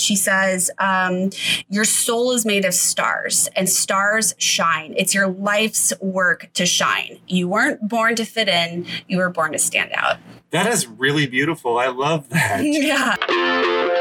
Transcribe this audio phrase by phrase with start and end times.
[0.00, 1.30] She says, um,
[1.68, 4.94] Your soul is made of stars, and stars shine.
[4.96, 7.20] It's your life's work to shine.
[7.26, 10.18] You weren't born to fit in, you were born to stand out.
[10.50, 11.78] That is really beautiful.
[11.78, 12.60] I love that.
[12.64, 13.99] yeah.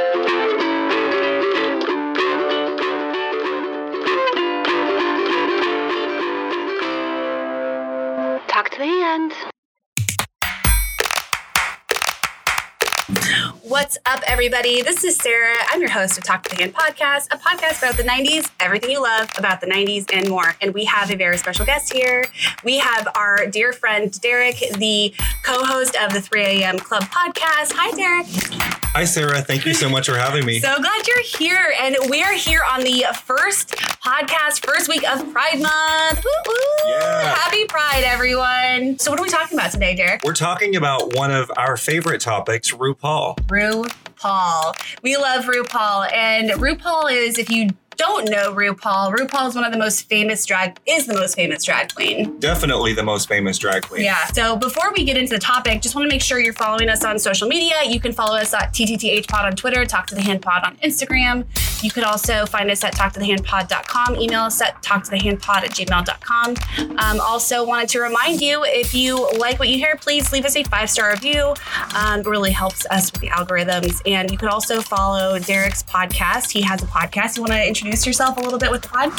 [13.69, 14.81] What's up, everybody?
[14.81, 15.55] This is Sarah.
[15.69, 18.89] I'm your host of Talk to the Hand podcast, a podcast about the 90s, everything
[18.89, 20.55] you love about the 90s, and more.
[20.59, 22.25] And we have a very special guest here.
[22.63, 26.79] We have our dear friend Derek, the co host of the 3 a.m.
[26.79, 27.73] Club podcast.
[27.75, 28.88] Hi, Derek.
[28.93, 29.41] Hi, Sarah.
[29.41, 30.59] Thank you so much for having me.
[30.69, 31.73] So glad you're here.
[31.79, 33.69] And we're here on the first
[34.03, 36.23] podcast, first week of Pride Month.
[36.23, 36.91] Woo woo!
[36.91, 37.33] Yeah.
[37.35, 38.97] Happy Pride, everyone.
[38.99, 40.21] So, what are we talking about today, Derek?
[40.23, 43.35] We're talking about one of our favorite topics, RuPaul.
[43.47, 44.99] RuPaul.
[45.01, 46.11] We love RuPaul.
[46.11, 50.45] And RuPaul is, if you don't know RuPaul, RuPaul is one of the most famous
[50.45, 52.39] drag, is the most famous drag queen.
[52.39, 54.05] Definitely the most famous drag queen.
[54.05, 54.25] Yeah.
[54.27, 57.03] So before we get into the topic, just want to make sure you're following us
[57.03, 57.75] on social media.
[57.85, 60.77] You can follow us at TTTH Pod on Twitter, Talk to the Hand Pod on
[60.77, 61.45] Instagram.
[61.83, 64.15] You could also find us at talktothehandpod.com.
[64.15, 66.55] Email us at talktothehandpod at gmail.com.
[66.97, 70.55] Um, also, wanted to remind you if you like what you hear, please leave us
[70.55, 71.53] a five star review.
[71.95, 74.01] Um, it really helps us with the algorithms.
[74.05, 76.51] And you could also follow Derek's podcast.
[76.51, 77.35] He has a podcast.
[77.35, 79.11] You want to introduce yourself a little bit with the pod?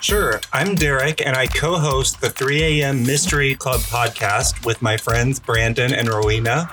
[0.00, 0.40] Sure.
[0.52, 3.02] I'm Derek, and I co host the 3 a.m.
[3.04, 6.70] Mystery Club podcast with my friends Brandon and Rowena.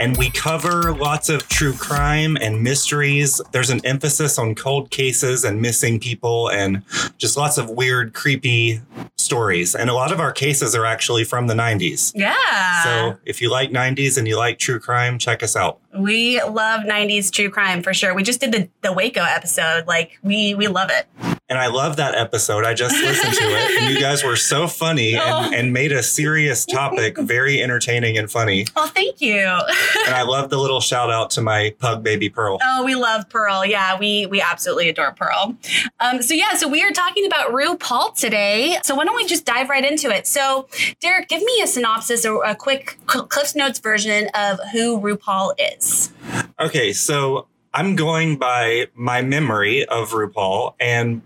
[0.00, 3.40] And we cover lots of true crime and mysteries.
[3.52, 6.82] There's an emphasis on cold cases and missing people, and
[7.18, 8.80] just lots of weird, creepy
[9.16, 9.74] stories.
[9.74, 12.12] And a lot of our cases are actually from the 90s.
[12.14, 12.84] Yeah.
[12.84, 15.78] So if you like 90s and you like true crime, check us out.
[15.96, 18.14] We love 90s true crime for sure.
[18.14, 19.86] We just did the, the Waco episode.
[19.86, 21.38] Like, we we love it.
[21.48, 22.64] And I love that episode.
[22.64, 25.44] I just listened to it, and you guys were so funny Oh.
[25.44, 28.66] and, and made a serious topic very entertaining and funny.
[28.74, 29.42] Oh, thank you.
[30.04, 32.58] And I love the little shout out to my pug baby Pearl.
[32.62, 33.64] Oh, we love Pearl.
[33.64, 35.56] Yeah, we we absolutely adore Pearl.
[36.00, 38.78] Um, so yeah, so we are talking about RuPaul today.
[38.82, 40.26] So why don't we just dive right into it?
[40.26, 40.66] So,
[41.00, 46.12] Derek, give me a synopsis or a quick Cliff's Notes version of who RuPaul is.
[46.58, 51.22] Okay, so I'm going by my memory of RuPaul and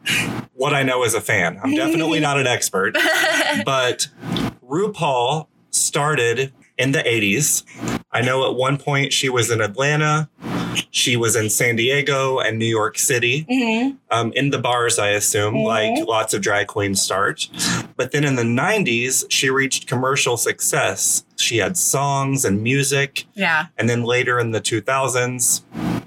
[0.55, 1.59] what I know as a fan.
[1.63, 2.95] I'm definitely not an expert,
[3.65, 4.07] but
[4.65, 7.65] RuPaul started in the 80s.
[8.13, 10.29] I know at one point she was in Atlanta,
[10.91, 13.45] she was in San Diego and New York City.
[13.51, 13.97] Mhm.
[14.11, 15.65] um, in the bars, I assume, Mhm.
[15.67, 17.49] like lots of drag queens start.
[17.97, 21.25] But then in the 90s, she reached commercial success.
[21.37, 23.25] She had songs and music.
[23.35, 25.63] Yeah, And then later in the 2000s,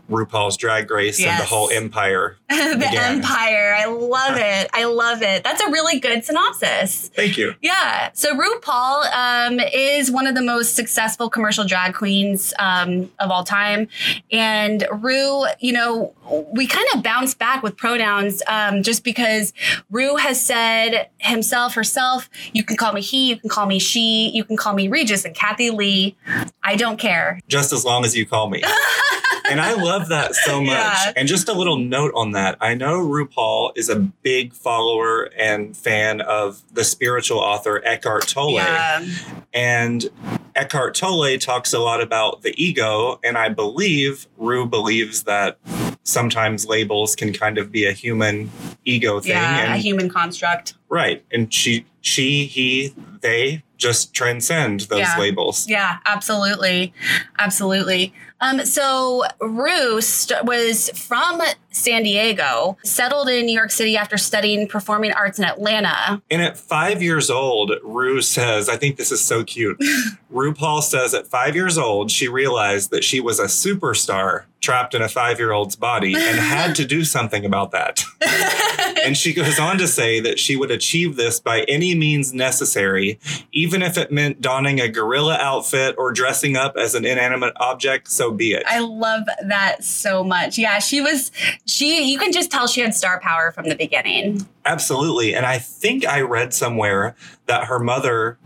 [0.09, 2.38] RuPaul's Drag Race and the whole empire.
[2.79, 2.89] the.
[2.91, 3.75] Empire.
[3.77, 4.69] I love it.
[4.73, 5.43] I love it.
[5.43, 7.09] That's a really good synopsis.
[7.09, 7.53] Thank you.
[7.61, 8.09] Yeah.
[8.13, 13.43] So RuPaul um, is one of the most successful commercial drag queens um, of all
[13.43, 13.87] time.
[14.31, 16.13] And Ru, you know,
[16.53, 19.53] we kind of bounce back with pronouns um, just because
[19.91, 24.29] Ru has said himself, herself, you can call me he, you can call me she,
[24.29, 26.15] you can call me Regis and Kathie Lee.
[26.63, 27.39] I don't care.
[27.47, 28.63] Just as long as you call me.
[29.49, 30.69] and I love that so much.
[30.69, 31.13] Yeah.
[31.15, 32.38] And just a little note on that.
[32.61, 38.53] I know RuPaul is a big follower and fan of the spiritual author Eckhart Tolle.
[38.53, 39.05] Yeah.
[39.53, 40.09] And
[40.55, 43.19] Eckhart Tolle talks a lot about the ego.
[43.23, 45.57] And I believe Ru believes that
[46.03, 48.49] sometimes labels can kind of be a human
[48.85, 49.31] ego thing.
[49.31, 49.73] Yeah.
[49.75, 50.73] A human construct.
[50.89, 51.23] right.
[51.31, 55.17] And she, she, he, they just transcend those Yeah.
[55.19, 55.67] labels.
[55.69, 56.93] Yeah, absolutely.
[57.37, 58.13] Absolutely.
[58.41, 61.41] Um, so Ru st- was from
[61.71, 66.21] San Diego, settled in New York City after studying performing arts in Atlanta.
[66.29, 69.79] And at five years old, Ru says, I think this is so cute.
[70.33, 75.01] RuPaul says at five years old, she realized that she was a superstar trapped in
[75.01, 78.03] a five year old's body and had to do something about that.
[79.05, 83.19] and she goes on to say that she would achieve this by any means necessary,
[83.51, 88.09] even if it meant donning a gorilla outfit or dressing up as an inanimate object,
[88.09, 88.63] so be it.
[88.67, 90.57] I love that so much.
[90.57, 91.31] Yeah, she was
[91.69, 94.47] she you can just tell she had star power from the beginning.
[94.65, 95.33] Absolutely.
[95.33, 98.37] And I think I read somewhere that her mother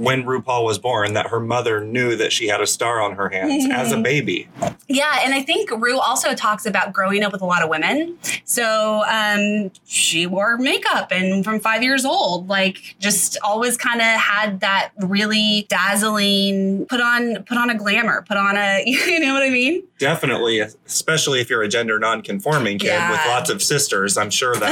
[0.00, 3.28] when RuPaul was born that her mother knew that she had a star on her
[3.28, 4.48] hands as a baby.
[4.88, 8.16] Yeah, and I think Ru also talks about growing up with a lot of women.
[8.46, 14.06] So um, she wore makeup and from five years old, like just always kind of
[14.06, 19.34] had that really dazzling put on put on a glamour, put on a you know
[19.34, 19.82] what I mean?
[19.98, 23.10] Definitely, especially if you're a gender non-conforming kid Yeah.
[23.10, 24.16] with lots of sisters.
[24.16, 24.70] I'm sure that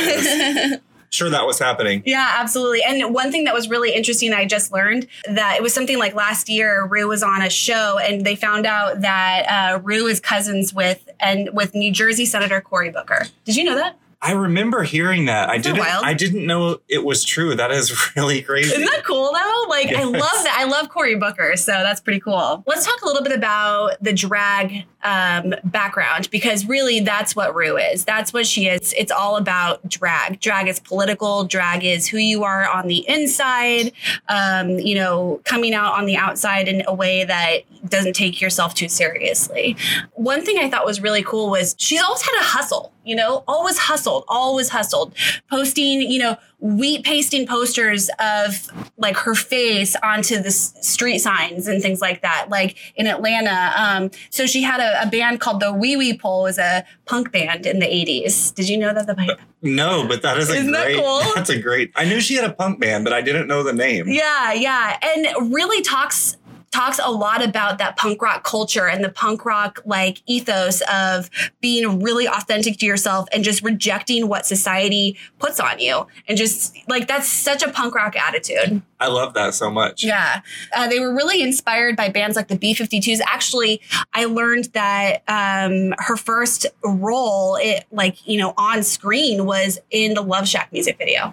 [0.72, 2.02] was sure that was happening.
[2.06, 2.82] Yeah, absolutely.
[2.82, 6.14] And one thing that was really interesting, I just learned that it was something like
[6.14, 6.87] last year.
[6.87, 11.08] Ru was on a show, and they found out that uh, Ru is cousins with
[11.20, 13.26] and with New Jersey Senator Cory Booker.
[13.44, 13.99] Did you know that?
[14.20, 15.49] I remember hearing that.
[15.49, 15.87] I Isn't that didn't.
[15.94, 16.05] wild?
[16.05, 17.55] I didn't know it was true.
[17.55, 18.72] That is really crazy.
[18.75, 19.64] Isn't that cool though?
[19.69, 20.56] Like I love that.
[20.58, 22.64] I love Cory Booker, so that's pretty cool.
[22.66, 27.76] Let's talk a little bit about the drag um, background because really that's what Ru
[27.76, 28.04] is.
[28.04, 28.92] That's what she is.
[28.96, 30.40] It's all about drag.
[30.40, 31.44] Drag is political.
[31.44, 33.92] Drag is who you are on the inside.
[34.28, 38.74] Um, you know, coming out on the outside in a way that doesn't take yourself
[38.74, 39.76] too seriously.
[40.14, 42.92] One thing I thought was really cool was she's always had a hustle.
[43.04, 45.14] You know, always hustled, always hustled,
[45.48, 46.02] posting.
[46.02, 52.00] You know, wheat pasting posters of like her face onto the street signs and things
[52.00, 53.72] like that, like in Atlanta.
[53.76, 57.31] Um, so she had a, a band called the Wee Wee Pole, was a punk
[57.31, 58.52] band in the 80s.
[58.55, 60.96] Did you know that the No, but that is a Isn't that great.
[60.99, 61.20] cool?
[61.34, 61.93] That's a great.
[61.94, 64.08] I knew she had a punk band, but I didn't know the name.
[64.08, 64.99] Yeah, yeah.
[65.00, 66.37] And really talks
[66.70, 71.31] talks a lot about that punk rock culture and the punk rock like ethos of
[71.61, 76.06] being really authentic to yourself and just rejecting what society puts on you.
[76.26, 78.82] And just like that's such a punk rock attitude.
[79.00, 80.03] I love that so much.
[80.03, 80.41] Yeah.
[80.75, 83.20] Uh, they were really inspired by bands like the B 52s.
[83.25, 83.81] Actually,
[84.12, 90.15] I learned that um, her first role, it, like, you know, on screen was in
[90.15, 91.32] the Love Shack music video.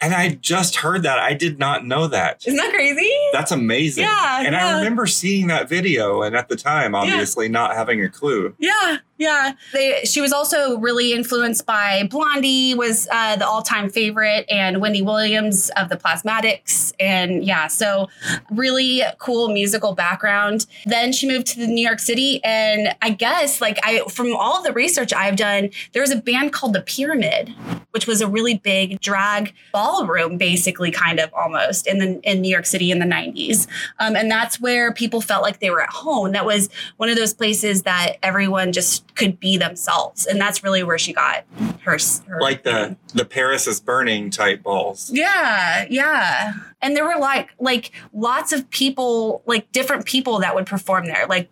[0.00, 1.18] And I just heard that.
[1.18, 2.46] I did not know that.
[2.46, 3.10] Isn't that crazy?
[3.32, 4.04] That's amazing.
[4.04, 4.66] Yeah, And yeah.
[4.66, 8.54] I remember seeing that video and at the time, obviously not having a clue.
[8.58, 9.52] Yeah, yeah.
[9.72, 15.00] They, she was also really influenced by Blondie, was uh, the all-time favorite, and Wendy
[15.00, 18.08] Williams of the Plasmatics, and yeah, so
[18.50, 20.66] really cool musical background.
[20.84, 24.72] Then she moved to New York City, and I guess like I, from all the
[24.72, 27.54] research I've done, there was a band called the Pyramid,
[27.92, 29.54] which was a really big drag
[29.86, 33.66] ballroom, basically, kind of almost in the in New York City in the '90s,
[33.98, 36.32] um, and that's where people felt like they were at home.
[36.32, 40.82] That was one of those places that everyone just could be themselves, and that's really
[40.82, 41.44] where she got
[41.82, 41.98] her.
[42.28, 45.10] her Like the the Paris is burning type balls.
[45.12, 46.54] yeah, yeah.
[46.82, 51.26] And there were like like lots of people, like different people that would perform there,
[51.28, 51.48] like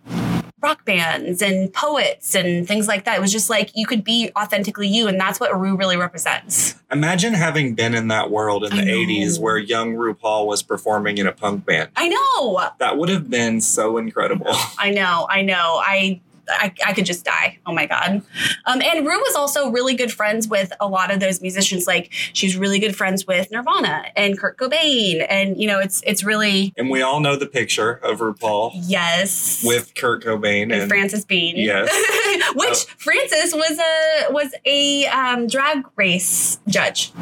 [0.64, 3.19] rock bands and poets and things like that.
[3.19, 6.76] It was just like you could be authentically you, and that's what Ru really represents.
[6.90, 8.93] Imagine having been in that world in I the know.
[8.93, 11.90] 80s where young RuPaul was performing in a punk band.
[11.96, 14.46] I know, That would have been so incredible.
[14.78, 15.82] I know, I know.
[15.84, 17.58] I I, I could just die.
[17.67, 18.23] Oh my God.
[18.67, 21.87] Um, and Ru was also really good friends with a lot of those musicians.
[21.87, 25.25] Like she's really good friends with Nirvana and Kurt Cobain.
[25.29, 29.62] And, you know, it's it's really, And we all know the picture of RuPaul yes.
[29.64, 31.56] with Kurt Cobain and, and, Frances Bean.
[31.56, 31.88] Yes.
[32.55, 32.94] Which Oh.
[32.99, 37.12] Frances was a was a um, drag race judge.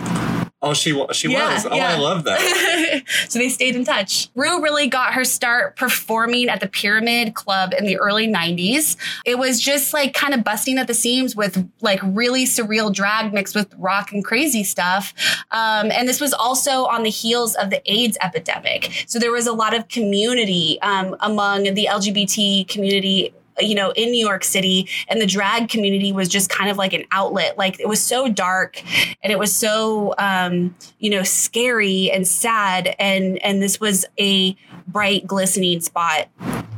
[0.62, 1.66] Oh she she Yeah, was.
[1.66, 1.94] Oh, yeah.
[1.94, 3.02] I love that.
[3.28, 4.28] so they stayed in touch.
[4.36, 8.96] Ru really got her start performing at the Pyramid Club in the early 90s.
[9.26, 13.32] It was just like kind of busting at the seams with like really surreal drag
[13.34, 15.12] mixed with rock and crazy stuff.
[15.50, 19.04] Um, and this was also on the heels of the AIDS epidemic.
[19.08, 24.10] So there was a lot of community um, among the LGBT community you know, in
[24.10, 27.58] New York City, and the drag community was just kind of like an outlet.
[27.58, 28.82] Like it was so dark,
[29.22, 34.56] and it was so, um, you know, scary and sad, and and this was a
[34.86, 36.28] bright, glistening spot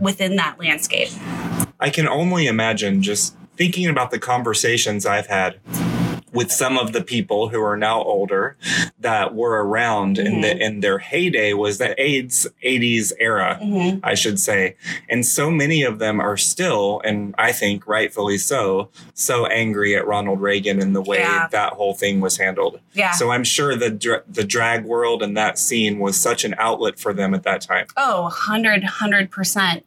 [0.00, 1.09] within that landscape.
[1.81, 5.61] I can only imagine just thinking about the conversations I've had
[6.35, 8.57] with some of the people who are now older
[8.99, 13.59] that were around in the in their heyday was the AIDS 80s era.
[13.62, 14.00] Mhm.
[14.03, 14.76] I should say.
[15.09, 20.07] And so many of them are still, and I think rightfully so, so angry at
[20.07, 21.47] Ronald Reagan and the way Yeah.
[21.53, 22.81] that whole thing was handled.
[22.93, 23.12] Yeah.
[23.12, 26.99] So I'm sure the dra- the drag world and that scene was such an outlet
[26.99, 27.87] for them at that time.
[27.97, 29.83] Oh, 100, 100%.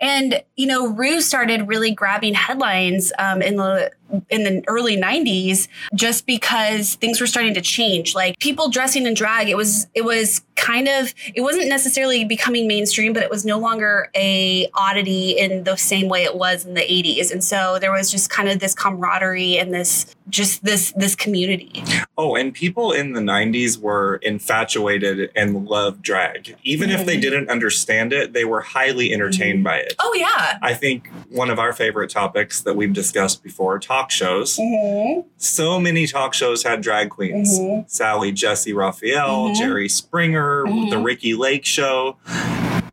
[0.00, 3.90] And, you know, Ru started really grabbing headlines um, in the
[4.30, 8.14] in the early 90s just because things were starting to change.
[8.14, 12.66] Like people dressing in drag it was it was kind of it wasn't necessarily becoming
[12.68, 16.74] mainstream but it was no longer a oddity in the same way it was in
[16.74, 20.92] the 80s and so there was just kind of this camaraderie and this just this
[20.92, 21.82] this community.
[22.18, 26.54] Oh, and people in the 90s were infatuated and loved drag.
[26.64, 27.20] Even if they Mhm.
[27.22, 29.64] didn't understand it, they were highly entertained Mhm.
[29.64, 29.94] by it.
[30.00, 30.58] Oh yeah.
[30.60, 34.58] I think one of our favorite topics that we've discussed before talk shows.
[34.58, 35.20] Mm-hmm.
[35.38, 37.84] So many talk shows had drag queens Mhm.
[37.88, 39.56] Sally Jessy Raphael, Mhm.
[39.58, 40.90] Jerry Springer, Mhm.
[40.90, 42.16] The Ricki Lake Show.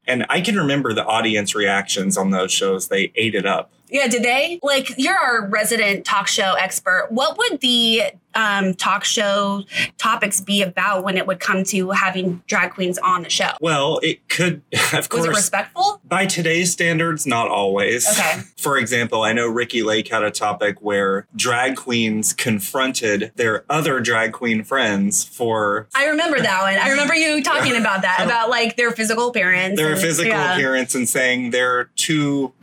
[0.07, 2.89] And I can remember the audience reactions on those shows.
[2.89, 3.71] They ate it up.
[3.89, 4.59] Yeah, did they?
[4.63, 7.07] Like, you're our resident talk show expert.
[7.09, 9.63] What would the um, talk show
[9.97, 13.51] topics be about when it would come to having drag queens on the show?
[13.61, 14.61] Well, it could,
[14.93, 15.21] of course.
[15.21, 16.01] Was it respectful?
[16.07, 18.07] by today's standards, not always.
[18.07, 18.41] Okay.
[18.57, 23.99] For example, I know Ricki Lake had a topic where drag queens confronted their other
[23.99, 26.77] drag queen friends for I remember that one.
[26.77, 29.77] I remember you talking about that, about like their physical appearance.
[29.77, 30.55] their and- physical yeah.
[30.55, 32.53] appearance and saying they're too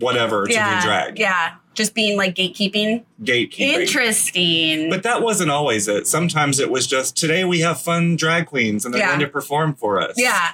[0.00, 0.80] whatever to yeah.
[0.80, 1.18] do drag.
[1.18, 1.54] Yeah.
[1.74, 3.04] Just being like gatekeeping.
[3.22, 3.60] Gatekeeping.
[3.60, 4.90] Interesting.
[4.90, 6.06] But that wasn't always it.
[6.06, 9.08] Sometimes it was just today we have fun drag queens and they're Yeah.
[9.08, 10.14] going to perform for us.
[10.16, 10.52] Yeah.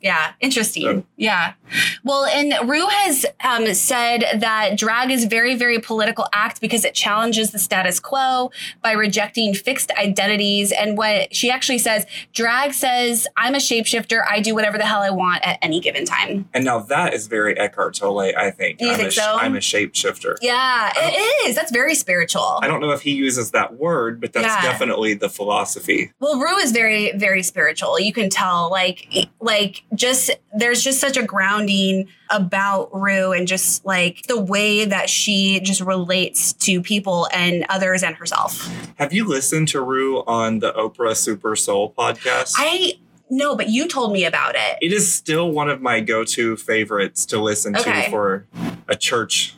[0.00, 0.82] Yeah, interesting.
[0.82, 1.54] So- Yeah.
[2.04, 6.84] Well, and Ru has um, said that drag is a very, very political act because
[6.84, 8.50] it challenges the status quo
[8.82, 10.72] by rejecting fixed identities.
[10.72, 14.22] And what she actually says, drag says, I'm a shapeshifter.
[14.28, 16.48] I do whatever the hell I want at any given time.
[16.54, 18.80] And now that is very Eckhart Tolle, I think.
[18.80, 19.36] You I'm, think a, so?
[19.38, 20.36] I'm a shapeshifter.
[20.40, 21.56] Yeah, it is.
[21.56, 22.58] That's very spiritual.
[22.62, 24.62] I don't know if he uses that word, but that's Yeah.
[24.62, 26.12] definitely the philosophy.
[26.20, 27.98] Well, Ru is very, very spiritual.
[27.98, 29.08] You can tell, like,
[29.40, 31.22] like just there's just such a
[31.56, 37.64] grounding about Ru and just like the way that she just relates to people and
[37.68, 38.68] others and herself.
[38.96, 42.54] Have you listened to Ru on the Oprah Super Soul podcast?
[42.56, 42.94] I
[43.30, 44.78] know, but you told me about it.
[44.82, 48.04] it is still one of my go-to favorites to listen Okay.
[48.04, 48.46] to for
[48.88, 49.54] a church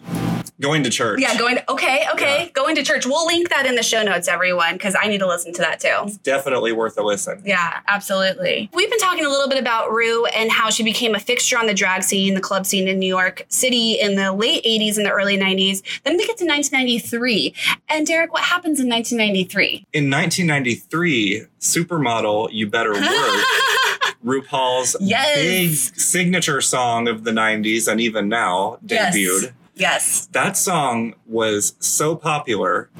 [0.61, 1.21] going to church.
[1.21, 3.07] Yeah, going to, okay, okay, going to church.
[3.07, 5.79] We'll link that in the show notes, everyone, because I need to listen to that
[5.81, 6.11] too.
[6.23, 7.43] Definitely worth a listen.
[7.45, 8.69] Yeah, absolutely.
[8.73, 11.67] We've been talking a little bit about Ru and how she became a fixture on
[11.67, 15.07] the drag scene, the club scene in New York City in the late 80s and
[15.07, 15.83] the early 90s.
[16.05, 17.55] Then we get to 1993.
[17.89, 19.87] And Derek, what happens in 1993?
[19.93, 23.03] In 1993, Supermodel You Better Work,
[24.25, 25.35] RuPaul's Yes.
[25.37, 29.43] big signature song of the 90s and even now debuted.
[29.43, 29.47] yes.
[29.79, 32.91] That song was so popular.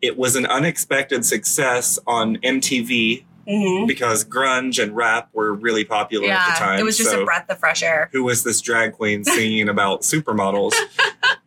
[0.00, 6.28] It was an unexpected success on MTV hmm because grunge and rap were really popular
[6.30, 6.78] at the Yeah, time.
[6.78, 8.10] it was just so a breath of fresh air.
[8.12, 10.74] Who was this drag queen singing about supermodels?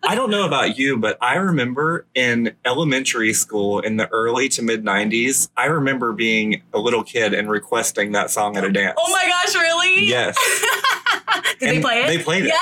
[0.01, 4.63] I don't know about you, but I remember in elementary school in the early to
[4.63, 8.95] mid 90s, I remember being a little kid and requesting that song at a dance.
[8.97, 10.07] Oh my gosh, really?
[10.07, 10.35] Yes.
[11.59, 12.07] Did they play it?
[12.07, 12.53] they played it.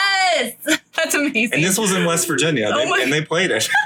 [0.65, 0.79] Yes.
[1.03, 1.53] That's amazing.
[1.53, 3.67] And this was in West Virginia, Oh they- and they played it.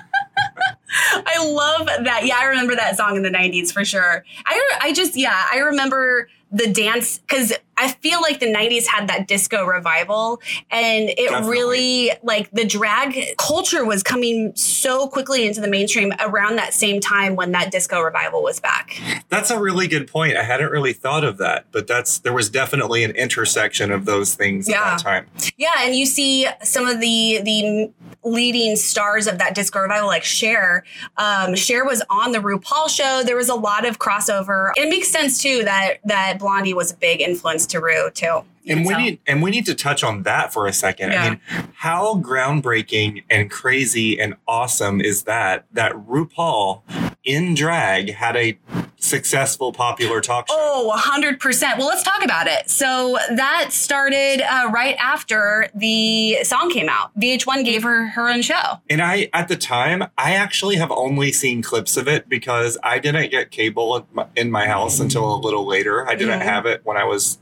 [1.26, 2.26] I love that.
[2.26, 4.24] Yeah, I remember that song in the 90s for sure.
[4.46, 9.08] I I just yeah, I remember the dance cuz I feel like the 90s had
[9.10, 11.50] that disco revival and it Definitely.
[11.52, 17.02] really like the drag culture was coming so quickly into the mainstream around that same
[17.02, 19.00] time when that disco revival was back.
[19.30, 20.38] That's a really good point.
[20.38, 24.36] I hadn't really thought of that, but that's there was definitely an intersection of those
[24.36, 24.78] things Yeah.
[24.82, 25.28] at that time.
[25.58, 27.92] Yeah, and you see some of the the
[28.26, 30.86] leading stars of that disco revival, like Cher.
[31.18, 33.22] Um, Cher was on the RuPaul show.
[33.24, 34.72] There was a lot of crossover.
[34.78, 38.42] It makes sense too that that Blondie was a big influence to Ru too.
[38.66, 39.00] And we tell.
[39.00, 41.12] need and we need to touch on that for a second.
[41.12, 41.24] Yeah.
[41.24, 41.40] I mean,
[41.76, 46.82] how groundbreaking and crazy and awesome is that that RuPaul
[47.24, 48.58] in drag had a
[49.04, 50.56] successful popular talk show.
[50.58, 51.78] Oh, 100%.
[51.78, 52.70] Well, let's talk about it.
[52.70, 57.18] So that started uh, right after the song came out.
[57.20, 58.80] VH1 gave her her own show.
[58.90, 63.00] And I, at the time, I actually have only seen clips of it because I
[63.00, 66.08] didn't get cable in my, in my house until a little later.
[66.08, 66.44] I didn't Mhm.
[66.44, 67.38] have it when I was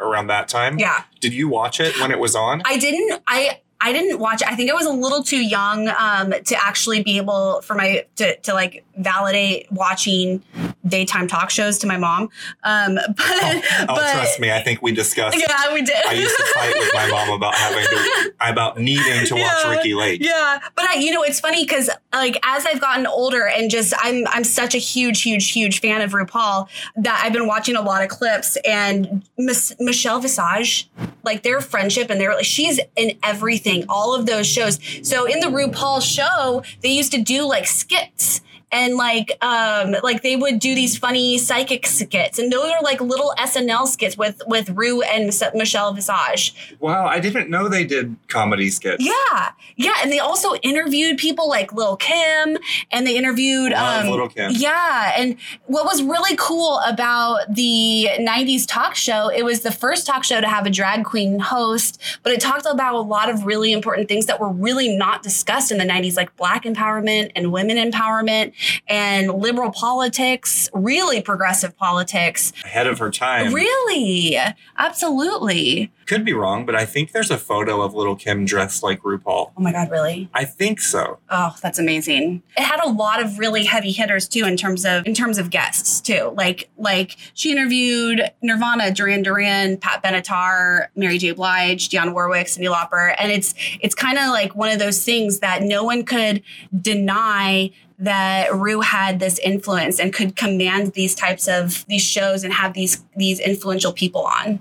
[0.00, 0.78] around that time.
[0.78, 1.04] Yeah.
[1.20, 2.62] Did you watch it when it was on?
[2.64, 3.22] I didn't.
[3.26, 3.60] I.
[3.84, 4.48] I didn't watch it.
[4.48, 8.04] I think I was a little too young um, to actually be able for my
[8.14, 10.42] to, to like validate watching
[10.86, 12.28] daytime talk shows to my mom.
[12.64, 14.50] Um, but oh, but trust me.
[14.50, 15.38] I think we discussed.
[15.38, 15.96] yeah, we did.
[16.06, 19.70] I used to fight with my mom about having to, about needing to watch Yeah.
[19.70, 20.22] Ricki Lake.
[20.22, 23.94] Yeah, but I, you know, it's funny because like as I've gotten older and just
[23.98, 27.82] I'm I'm such a huge, huge, huge fan of RuPaul that I've been watching a
[27.82, 30.90] lot of clips and Miss, Michelle Visage,
[31.24, 34.78] like their friendship and their she's in everything, all of those shows.
[35.02, 38.40] So in the RuPaul show, they used to do like skits.
[38.72, 43.00] And like um like they would do these funny psychic skits, and those are like
[43.02, 46.54] little SNL skits with with Ru and Michelle Visage.
[46.80, 49.04] Wow, I didn't know they did comedy skits.
[49.04, 52.56] Yeah, yeah, and they also interviewed people like Lil Kim,
[52.90, 54.52] and they interviewed um, Lil' Kim.
[54.54, 55.36] Yeah, and
[55.66, 60.40] what was really cool about the '90s talk show, it was the first talk show
[60.40, 64.08] to have a drag queen host, but it talked about a lot of really important
[64.08, 68.52] things that were really not discussed in the '90s, like Black empowerment and women empowerment
[68.88, 72.52] and liberal politics, really progressive politics.
[72.64, 73.52] Ahead of her time.
[73.52, 74.36] Really,
[74.76, 75.92] absolutely.
[76.06, 79.52] Could be wrong, but I think there's a photo of Little Kim dressed like RuPaul.
[79.56, 80.28] Oh my God, really?
[80.34, 81.18] I think so.
[81.30, 82.42] Oh, that's amazing.
[82.56, 85.50] It had a lot of really heavy hitters too in terms of in terms of
[85.50, 86.34] guests too.
[86.36, 91.32] Like like she interviewed Nirvana, Duran Duran, Pat Benatar, Mary J.
[91.32, 95.38] Blige, Dionne Warwick, Cyndi Lauper, and it's it's kind of like one of those things
[95.38, 96.42] that no one could
[96.80, 97.70] deny
[98.02, 102.74] that Ru had this influence and could command these types of these shows and have
[102.74, 104.58] these these influential people on.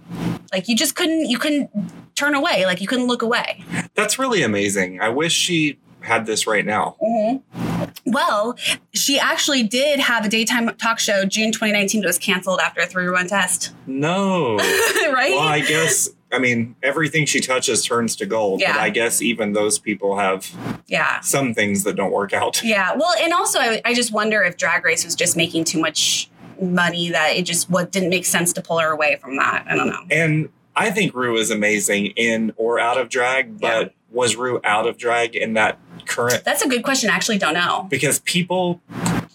[0.54, 1.70] Like you just couldn't you couldn't
[2.16, 2.66] turn away.
[2.66, 3.64] Like you couldn't look away.
[3.96, 5.02] That's really amazing.
[5.02, 6.96] I wish she had this right now.
[7.02, 8.12] Mm-hmm.
[8.12, 8.56] Well,
[8.94, 12.86] she actually did have a daytime talk show June 2019 that was canceled after a
[12.86, 13.72] three one test.
[13.88, 14.58] No.
[14.58, 15.32] right?
[15.32, 18.74] well, I guess, I mean, everything she touches turns to gold, Yeah.
[18.74, 20.50] but I guess even those people have
[20.88, 21.20] yeah.
[21.22, 22.62] some things that don't work out.
[22.72, 22.94] Yeah.
[22.96, 26.30] Well, and also I, I just wonder if Drag Race was just making too much
[26.62, 29.66] money that it just what didn't make sense to pull her away from that.
[29.68, 30.04] I don't know.
[30.12, 33.90] And I think Ru is amazing in or out of drag, but Yeah.
[34.12, 36.44] was Ru out of drag in that current?
[36.46, 37.10] That's a good question.
[37.10, 37.88] I actually don't know.
[37.90, 38.80] Because people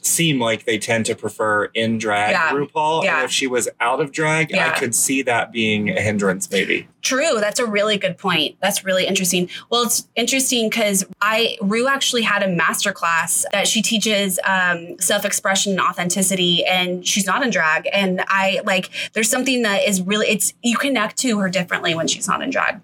[0.06, 2.50] seem like they tend to prefer in drag Yeah.
[2.52, 3.04] RuPaul.
[3.04, 3.16] Yeah.
[3.16, 4.72] And if she was out of drag, Yeah.
[4.74, 6.88] I could see that being a hindrance, maybe.
[7.06, 7.38] True.
[7.38, 8.56] That's a really good point.
[8.60, 9.48] That's really interesting.
[9.70, 14.98] Well, it's interesting because I Ru actually had a master class that she teaches um,
[14.98, 17.88] self-expression and authenticity, and she's not in drag.
[17.92, 22.08] And I like there's something that is really it's you connect to her differently when
[22.08, 22.80] she's not in drag.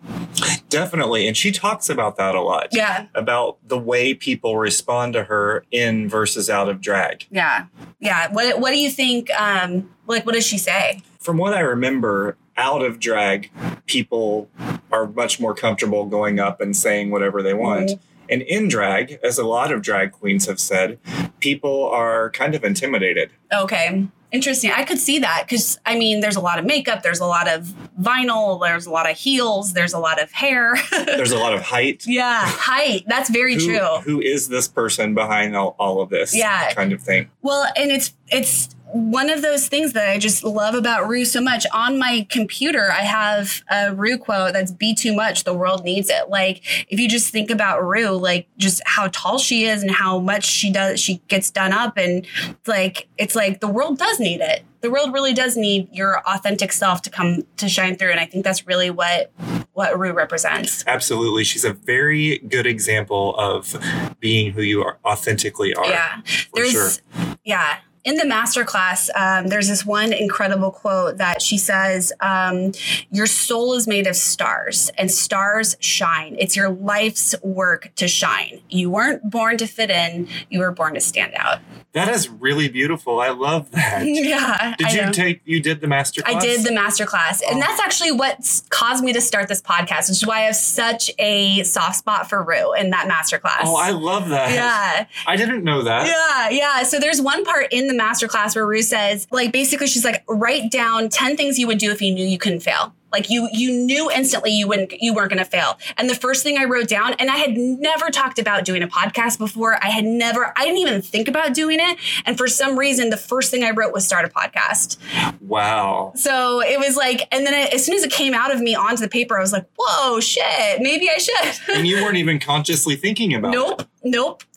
[0.68, 1.26] Definitely.
[1.26, 2.68] And she talks about that a lot.
[2.70, 3.06] Yeah.
[3.16, 7.26] About the way people respond to her in versus out of drag.
[7.32, 7.66] Yeah.
[7.98, 8.32] Yeah.
[8.32, 9.30] What What do you think?
[9.30, 11.02] Um, like, what does she say?
[11.18, 13.50] From what I remember, out of drag,
[13.86, 14.48] people
[14.90, 17.90] are much more comfortable going up and saying whatever they want.
[17.90, 18.02] Mm-hmm.
[18.28, 20.98] And in drag, as a lot of drag queens have said,
[21.40, 23.30] people are kind of intimidated.
[23.52, 24.06] Okay.
[24.30, 24.70] Interesting.
[24.70, 27.46] I could see that because I mean, there's a lot of makeup, there's a lot
[27.48, 30.74] of vinyl, there's a lot of heels, there's a lot of hair.
[31.04, 32.04] There's a lot of height.
[32.06, 33.04] yeah, height.
[33.06, 33.98] That's very Who- true.
[34.04, 36.34] Who is this person behind all, all of this?
[36.34, 36.72] Yeah.
[36.72, 37.28] Kind of thing.
[37.42, 41.40] Well, and it's it's one of those things that I just love about Ru so
[41.40, 41.66] much.
[41.72, 46.10] On my computer, I have a Ru quote that's "Be too much, the world needs
[46.10, 49.90] it." Like if you just think about Ru, like just how tall she is and
[49.90, 52.26] how much she does, she gets done up, and
[52.66, 54.64] like it's like the world does need it.
[54.82, 58.26] The world really does need your authentic self to come to shine through, and I
[58.26, 59.32] think that's really what
[59.72, 60.84] what Ru represents.
[60.86, 61.44] Absolutely.
[61.44, 63.74] She's a very good example of
[64.20, 65.86] being who you are authentically are.
[65.86, 66.20] Yeah.
[66.20, 67.36] For there's sure.
[67.44, 72.72] yeah in the master class um, there's this one incredible quote that she says um,
[73.10, 78.60] your soul is made of stars and stars shine it's your life's work to shine
[78.68, 81.58] you weren't born to fit in you were born to stand out
[81.92, 83.20] That is really beautiful.
[83.20, 84.02] I love that.
[84.06, 85.12] yeah Did I you know.
[85.12, 87.60] take you did the master I did the master class, and Oh.
[87.60, 91.10] that's actually what caused me to start this podcast, which is why I have such
[91.18, 93.62] a soft spot for Ru in that master class.
[93.64, 94.50] Oh, I love that.
[94.52, 96.06] yeah, I didn't know that.
[96.06, 96.82] Yeah, yeah.
[96.84, 100.70] So there's one part in the masterclass where Ru says, like, basically, she's like, write
[100.70, 102.94] down 10 things you would do if you knew you couldn't fail.
[103.12, 105.78] Like you, you knew instantly you wouldn't, you weren't going to fail.
[105.98, 108.88] And the first thing I wrote down, and I had never talked about doing a
[108.88, 109.76] podcast before.
[109.84, 111.98] I had never, I didn't even think about doing it.
[112.24, 114.96] And for some reason, the first thing I wrote was start a podcast.
[115.42, 116.12] Wow.
[116.16, 118.74] So it was like, and then it, as soon as it came out of me
[118.74, 121.76] onto the paper, I was like, whoa, shit, maybe I should.
[121.76, 123.72] And you weren't even consciously thinking about Nope.
[123.72, 123.78] it.
[123.80, 123.88] Nope.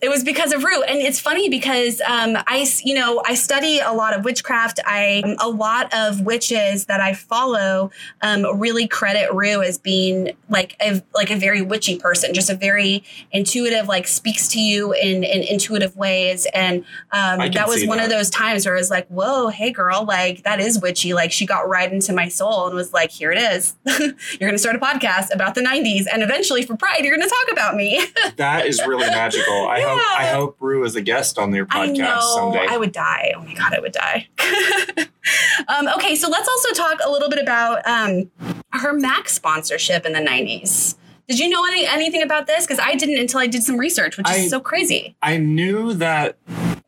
[0.02, 0.84] It was because of Ru.
[0.84, 4.80] And it's funny because um, I, you know, I study a lot of witchcraft.
[4.86, 10.76] I, a lot of witches that I follow um, really credit Ru as being like
[10.82, 15.24] a, like a very witchy person, just a very intuitive, like speaks to you in,
[15.24, 16.48] in intuitive ways.
[16.54, 20.06] And um, that was one of those times where I was like, whoa, hey girl,
[20.06, 21.14] like that is witchy.
[21.14, 23.76] Like she got right into my soul and was like, here it is.
[23.86, 26.06] you're going to start a podcast about the 90s.
[26.12, 28.06] And eventually for Pride, you're going to talk about me.
[28.38, 29.35] That is really magical.
[29.42, 32.34] I hope I hope Ru is a guest on your I podcast know.
[32.36, 32.66] someday.
[32.70, 33.34] I would die.
[33.36, 34.28] Oh my god, I would die.
[35.68, 38.30] um, okay, so let's also talk a little bit about um,
[38.74, 40.96] her MAC sponsorship in the '90s.
[41.28, 42.66] Did you know any, anything about this?
[42.68, 45.16] Because I didn't until I did some research, which is so crazy.
[45.24, 46.38] I knew that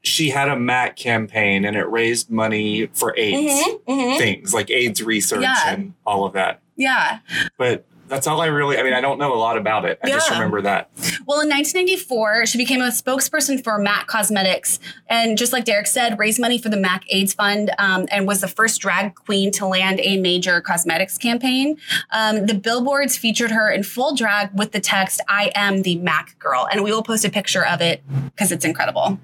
[0.04, 4.18] she had a MAC campaign and it raised money for AIDS Mhm, mhm.
[4.20, 5.74] things like AIDS research Yeah.
[5.74, 6.62] and all of that.
[6.76, 7.20] Yeah.
[7.58, 10.00] But that's all I really, I mean, I don't know a lot about it.
[10.04, 10.89] I just remember that.
[11.26, 16.17] Well, in 1994, she became a spokesperson for MAC Cosmetics, and just like Derek said,
[16.17, 19.65] raised money for the MAC AIDS Fund, um, and was the first drag queen to
[19.65, 21.78] land a major cosmetics campaign.
[22.12, 26.39] Um, the billboards featured her in full drag with the text "I am the MAC
[26.39, 28.04] girl," and we will post a picture of it
[28.36, 29.20] because it's incredible.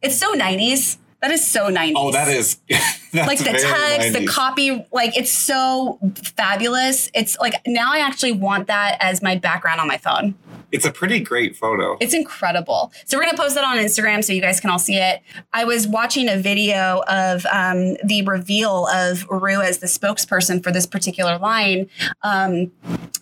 [0.00, 0.98] It's so 90s.
[1.22, 1.92] That is so 90s.
[1.94, 2.58] Oh, that is
[3.14, 6.00] like the text, the copy, like it's so
[6.36, 7.08] fabulous.
[7.14, 10.34] It's like now I actually want that as my background on my phone.
[10.72, 11.96] It's a pretty great photo.
[12.00, 12.92] It's incredible.
[13.04, 15.22] So we're gonna post that on Instagram so you guys can all see it.
[15.52, 20.72] I was watching a video of um, the reveal of Ru as the spokesperson for
[20.72, 21.88] this particular line,
[22.24, 22.72] um,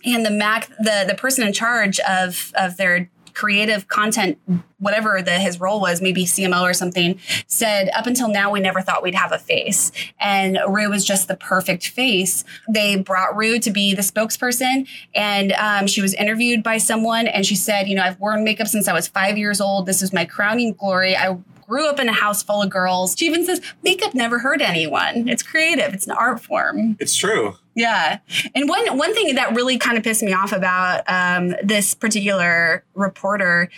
[0.03, 4.37] and the MAC, the the person in charge of of their creative content
[4.79, 8.81] whatever the his role was maybe cmo or something said up until now we never
[8.81, 9.91] thought we'd have a face.
[10.19, 12.43] And Ru was just the perfect face.
[12.67, 17.45] They brought Ru to be the spokesperson and um, she was interviewed by someone and
[17.45, 19.85] she said you know i've worn makeup since i was five years old.
[19.85, 21.15] This is my crowning glory.
[21.15, 21.37] I
[21.71, 23.15] grew up in a house full of girls.
[23.17, 25.29] She even says makeup never hurt anyone.
[25.29, 25.93] It's creative.
[25.93, 26.97] It's an art form.
[26.99, 27.55] It's true.
[27.73, 28.19] Yeah,
[28.53, 32.83] and one one thing that really kind of pissed me off about um, this particular
[32.95, 33.69] reporter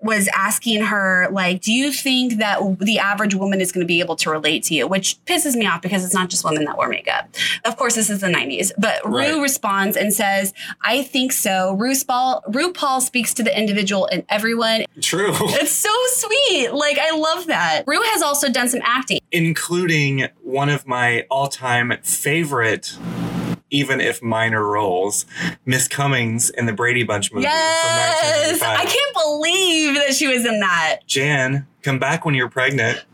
[0.00, 4.00] was asking her, like, "Do you think that the average woman is going to be
[4.00, 6.78] able to relate to you?" Which pisses me off because it's not just women that
[6.78, 7.28] wear makeup.
[7.64, 9.32] Of course, this is the '90s, but Right.
[9.32, 14.84] Ru responds and says, "I think so." RuPaul RuPaul speaks to the individual and everyone.
[15.00, 15.34] True.
[15.60, 16.72] It's so sweet.
[16.72, 17.82] Like I love that.
[17.86, 19.20] Ru has also done some acting.
[19.32, 22.96] Including one of my all-time favorite
[23.70, 25.26] even if minor roles,
[25.64, 30.44] Miss Cummings in the Brady Bunch movie Yes, from I can't believe that she was
[30.44, 30.98] in that.
[31.06, 33.04] Jan, come back when you're pregnant.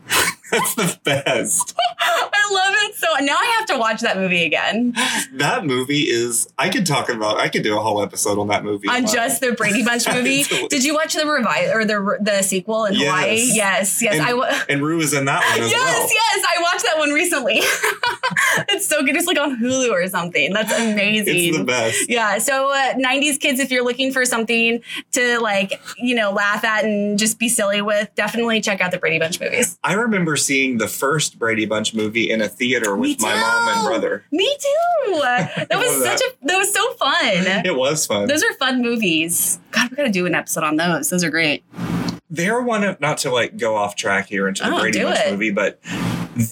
[0.51, 1.73] That's the best.
[1.99, 3.07] I love it so.
[3.25, 4.93] Now I have to watch that movie again
[5.33, 6.47] That movie is.
[6.57, 7.37] I could talk about.
[7.37, 8.87] I could do a whole episode on that movie.
[8.87, 10.43] on just the Brady Bunch movie.
[10.69, 13.05] Did you watch the revive or the the sequel in Yes.
[13.07, 13.35] Hawaii?
[13.53, 14.13] Yes, yes.
[14.15, 16.09] and, I wa- and Ru is in that one as Yes, well.
[16.09, 17.59] yes, I watched that one recently.
[18.69, 19.15] it's so good.
[19.15, 20.53] It's like on Hulu or something.
[20.53, 21.35] That's amazing.
[21.49, 22.09] It's the best.
[22.09, 22.37] Yeah.
[22.37, 24.81] So, uh, 90s kids, if you're looking for something
[25.13, 28.97] to like, you know, laugh at and just be silly with, definitely check out the
[28.97, 29.77] Brady Bunch movies.
[29.83, 33.85] I remember seeing the first Brady Bunch movie in a theater with my mom and
[33.85, 34.23] brother.
[34.31, 34.73] Me too.
[35.17, 37.65] That was such a, that was so fun.
[37.65, 38.27] It was fun.
[38.27, 39.59] Those are fun movies.
[39.71, 41.09] God, we gotta do an episode on those.
[41.09, 41.63] Those are great.
[42.29, 45.19] They're one of not to like go off track here into the Oh, Brady Bunch
[45.19, 45.31] it.
[45.31, 45.79] movie, but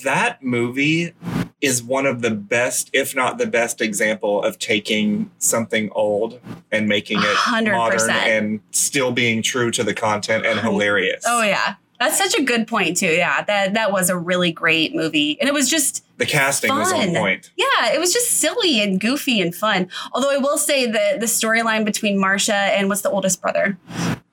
[0.03, 1.13] that movie
[1.61, 6.39] is one of the best, if not the best, example of taking something old
[6.71, 7.71] and making it 100%.
[7.71, 11.23] modern and still being true to the content and hilarious.
[11.27, 11.75] Oh yeah.
[11.99, 13.07] That's such a good point too.
[13.07, 16.91] Yeah, that that was a really great movie, and it was just The casting was
[16.91, 17.51] on point.
[17.55, 19.89] yeah, it was just silly and goofy and fun.
[20.13, 23.77] Although I will say that the storyline between Marsha and what's the oldest brother,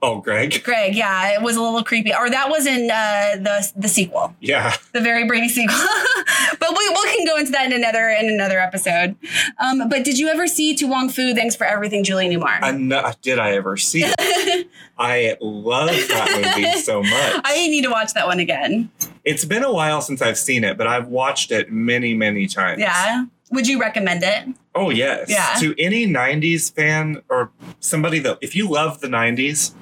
[0.05, 0.65] Oh, Greg.
[0.65, 0.97] Greg.
[0.97, 2.13] Yeah, it was a little creepy.
[2.13, 4.75] Or that was in uh, the the sequel, Yeah.
[4.93, 5.77] the very Brady sequel.
[6.59, 9.15] but we, we can go into that in another in another episode.
[9.61, 11.35] Um, but did you ever see To Wong Foo?
[11.35, 12.61] Thanks for everything, Julie Newmar.
[12.63, 14.69] I kn- did I ever see it?
[14.99, 17.13] I love that movie so much.
[17.45, 18.91] I need to watch that one again.
[19.25, 22.81] It's been a while since I've seen it, but I've watched it many, many times.
[22.81, 23.27] Yeah.
[23.53, 24.49] Would you recommend it?
[24.75, 25.29] Oh, yes.
[25.29, 25.55] Yeah.
[25.61, 29.75] To any 90s fan or somebody that, if you love the 90s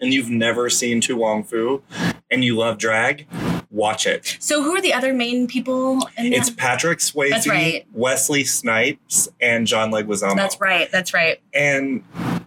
[0.00, 1.82] and you've never seen To Wong Foo
[2.30, 3.26] and you love drag,
[3.70, 4.36] watch it.
[4.40, 6.48] So who are the other main people in It's?
[6.48, 7.86] Patrick Swayze, right.
[7.92, 10.36] Wesley Snipes, and John Leguizamo.
[10.36, 10.90] That's right.
[10.90, 11.40] That's right.
[11.52, 12.02] And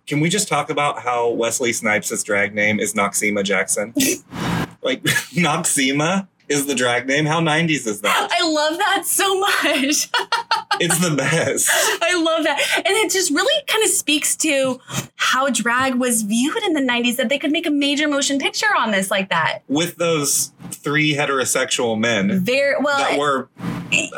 [0.07, 3.93] can we just talk about how Wesley Snipes' drag name is Noxeema Jackson?
[4.81, 5.03] like,
[5.35, 7.25] Noxeema is the drag name.
[7.25, 8.29] How 90s is that?
[8.31, 10.09] I love that so much.
[10.79, 11.67] It's the best.
[12.03, 12.59] I love that.
[12.77, 14.79] And it just really kind of speaks to
[15.15, 18.67] how drag was viewed in the 90s that they could make a major motion picture
[18.77, 19.63] on this like that.
[19.67, 22.97] With those three heterosexual men Very well.
[22.99, 23.49] that were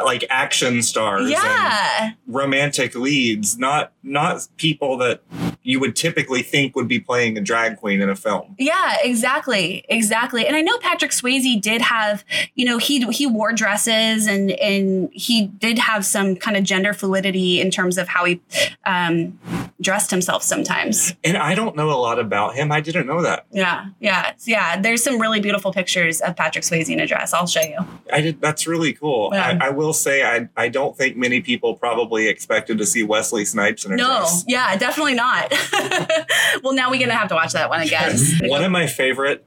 [0.03, 2.11] like action stars and yeah.
[2.27, 5.21] romantic leads, not not people that
[5.69, 8.55] you would typically think would be playing a drag queen in a film.
[8.57, 9.85] Yeah, exactly.
[9.87, 10.47] Exactly.
[10.47, 12.23] And I know Patrick Swayze did have,
[12.55, 16.91] you know, he he wore dresses and and he did have some kind of gender
[16.91, 18.41] fluidity in terms of how he
[18.87, 19.39] um
[19.79, 21.13] dressed himself sometimes.
[21.23, 22.71] And I don't know a lot about him.
[22.71, 23.45] I didn't know that.
[23.51, 23.89] Yeah.
[23.99, 24.33] Yeah.
[24.45, 27.31] Yeah, there's some really beautiful pictures of Patrick Swayze in a dress.
[27.31, 27.77] I'll show you.
[28.11, 28.41] I did.
[28.41, 29.29] That's really cool.
[29.33, 29.59] Yeah.
[29.61, 33.45] I, I will say, I I don't think many people probably expected to see Wesley
[33.45, 34.45] Snipes in a No, dress.
[34.47, 35.53] No, yeah, definitely not.
[36.63, 38.17] well, now we're gonna have to watch that one again.
[38.43, 39.45] One of my favorite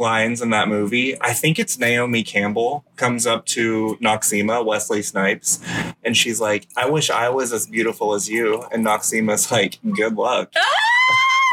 [0.00, 1.20] lines in that movie.
[1.20, 5.60] I think it's Naomi Campbell comes up to Noxeema, Wesley Snipes,
[6.02, 8.64] and she's like, I wish I was as beautiful as you.
[8.72, 10.52] And Noxeema's like, good luck.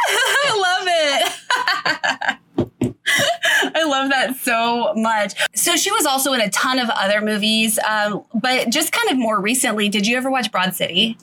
[0.10, 2.38] I love it.
[3.76, 5.34] I love that so much.
[5.56, 9.18] So she was also in a ton of other movies, um, but just kind of
[9.18, 11.18] more recently, did you ever watch Broad City?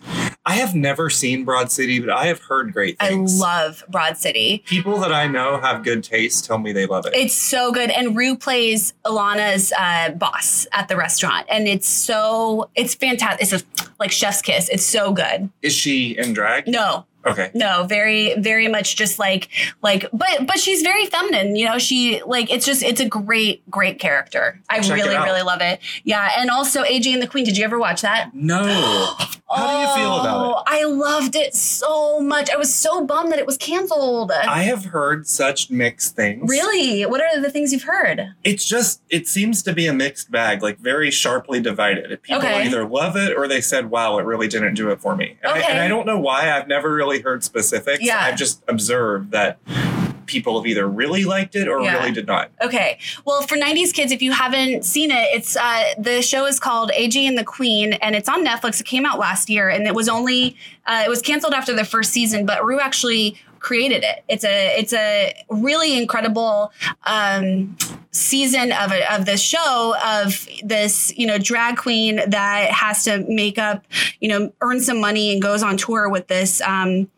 [0.46, 3.40] I have never seen Broad City, but I have heard great things.
[3.40, 4.62] I love Broad City.
[4.66, 7.14] People that I know have good taste tell me they love it.
[7.16, 7.90] It's so good.
[7.90, 11.46] And Ru plays Ilana's uh, boss at the restaurant.
[11.48, 13.40] And it's so, it's fantastic.
[13.40, 14.68] It's a, like chef's kiss.
[14.68, 15.48] It's so good.
[15.62, 16.68] Is she in drag?
[16.68, 17.50] No, Okay.
[17.54, 19.48] no, very, very much just like,
[19.82, 21.56] like, but, but she's very feminine.
[21.56, 24.60] You know, she, like, it's just, it's a great, great character.
[24.68, 25.80] I Check really, really love it.
[26.04, 26.30] Yeah.
[26.38, 27.44] And also AJ and the Queen.
[27.44, 28.30] Did you ever watch that?
[28.34, 28.62] No.
[29.54, 30.54] How do you feel about it?
[30.56, 32.50] Oh, I loved it so much.
[32.50, 34.32] I was so bummed that it was canceled.
[34.32, 36.48] I have heard such mixed things.
[36.50, 37.06] really?
[37.06, 38.34] What are the things you've heard?
[38.42, 42.20] It's just, it seems to be a mixed bag, like very sharply divided.
[42.22, 42.64] People Okay.
[42.66, 45.36] either love it or they said, wow, it really didn't do it for me.
[45.42, 45.70] And, I, Okay.
[45.70, 46.50] and I don't know why.
[46.50, 48.02] I've never really heard specifics.
[48.02, 48.18] Yeah.
[48.20, 49.58] I've just observed that
[50.26, 51.98] people have either really liked it or Yeah.
[51.98, 52.50] really did not.
[52.62, 52.98] Okay.
[53.26, 56.90] Well, for 90s kids, if you haven't seen it, it's uh, the show is called
[56.92, 58.80] AJ and the Queen, and it's on Netflix.
[58.80, 61.84] It came out last year, and it was only uh, it was canceled after the
[61.84, 64.24] first season, but Ru actually created it.
[64.28, 66.72] It's a it's a really incredible
[67.04, 67.76] um,
[68.14, 73.24] season of a, of this show of this you know drag queen that has to
[73.28, 73.84] make up
[74.20, 77.08] you know earn some money and goes on tour with this um,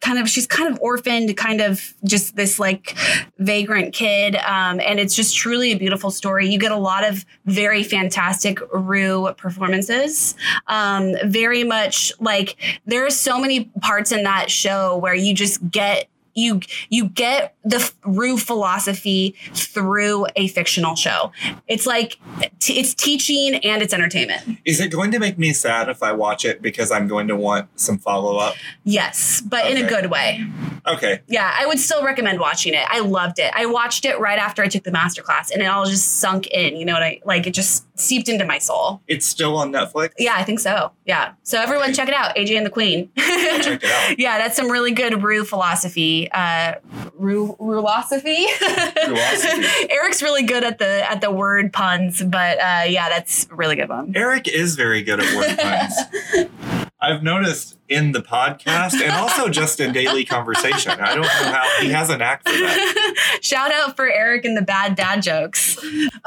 [0.00, 2.96] kind of she's kind of orphaned kind of just this like
[3.38, 6.48] vagrant kid um, and it's just truly a beautiful story.
[6.48, 10.34] You get a lot of very fantastic Ru performances.
[10.66, 12.56] Um, very much like
[12.86, 16.08] there are so many parts in that show where you just get
[16.38, 21.32] you you get the Ru philosophy through a fictional show.
[21.66, 22.18] It's like
[22.60, 24.58] t- it's teaching and it's entertainment.
[24.64, 27.36] Is it going to make me sad if I watch it because I'm going to
[27.36, 28.54] want some follow up?
[28.84, 30.46] Yes, but in a good way.
[30.86, 31.20] Okay.
[31.26, 32.84] Yeah, I would still recommend watching it.
[32.88, 33.52] I loved it.
[33.54, 36.46] I watched it right after I took the master class and it all just sunk
[36.48, 36.76] in.
[36.76, 37.46] You know what I like?
[37.46, 39.02] It just seeped into my soul.
[39.06, 40.10] It's still on Netflix?
[40.18, 40.92] Yeah, I think so.
[41.04, 41.32] Yeah.
[41.42, 42.36] So everyone check it out.
[42.36, 43.10] AJ and the Queen.
[43.16, 44.18] Check it out.
[44.18, 46.30] yeah, that's some really good Ru philosophy.
[46.32, 46.74] Uh
[47.14, 47.56] Ru.
[47.60, 48.46] Ruleosophy.
[49.90, 53.76] Eric's really good at the at the word puns, but uh yeah, that's a really
[53.76, 54.12] good one.
[54.14, 56.77] Eric is very good at word puns.
[57.00, 60.92] I've noticed in the podcast and also just in daily conversation.
[60.92, 63.38] I don't know how he has a knack for that.
[63.40, 65.78] Shout out for Eric and the bad dad jokes.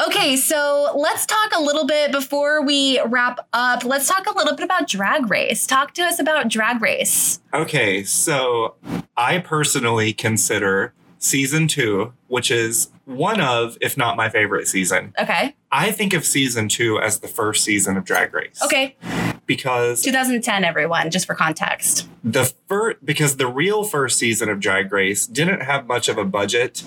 [0.07, 3.83] Okay, so let's talk a little bit before we wrap up.
[3.83, 5.67] Let's talk a little bit about Drag Race.
[5.67, 7.41] Talk to us about Drag Race.
[7.53, 8.75] Okay, so
[9.17, 15.13] I personally consider season two, which is one of, if not my favorite season.
[15.19, 15.55] Okay.
[15.71, 18.61] I think of season two as the first season of Drag Race.
[18.63, 18.95] Okay.
[19.55, 22.07] Because 2010, everyone, just for context.
[22.23, 26.25] the first because the real first season of Drag Race didn't have much of a
[26.25, 26.83] budget.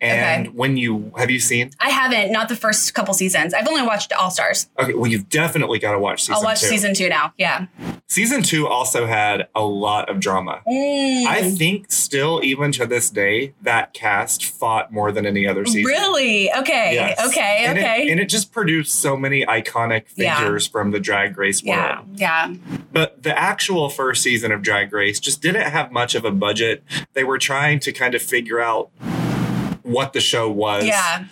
[0.00, 0.56] And Okay.
[0.56, 1.70] when you have you seen?
[1.80, 3.52] I haven't, not the first couple seasons.
[3.52, 4.68] I've only watched All Stars.
[4.78, 6.66] Okay, well you've definitely got to watch season I'll watch two.
[6.68, 7.32] season two now.
[7.36, 7.66] Yeah.
[8.06, 10.60] Season two also had a lot of drama.
[10.68, 11.26] Mm.
[11.26, 15.84] I think still, even to this day, that cast fought more than any other season.
[15.84, 16.52] Really?
[16.54, 16.94] Okay.
[16.94, 17.20] Yes.
[17.28, 17.64] Okay.
[17.66, 18.08] And it- okay.
[18.10, 20.38] and it just produced so many iconic Yeah.
[20.38, 22.06] figures from the drag race world.
[22.14, 22.48] yeah.
[22.48, 22.54] Yeah.
[22.92, 26.82] But the actual first season of Drag Race just didn't have much of a budget.
[27.14, 28.90] They were trying to kind of figure out
[29.88, 30.84] what the show was.
[30.84, 31.24] Yeah.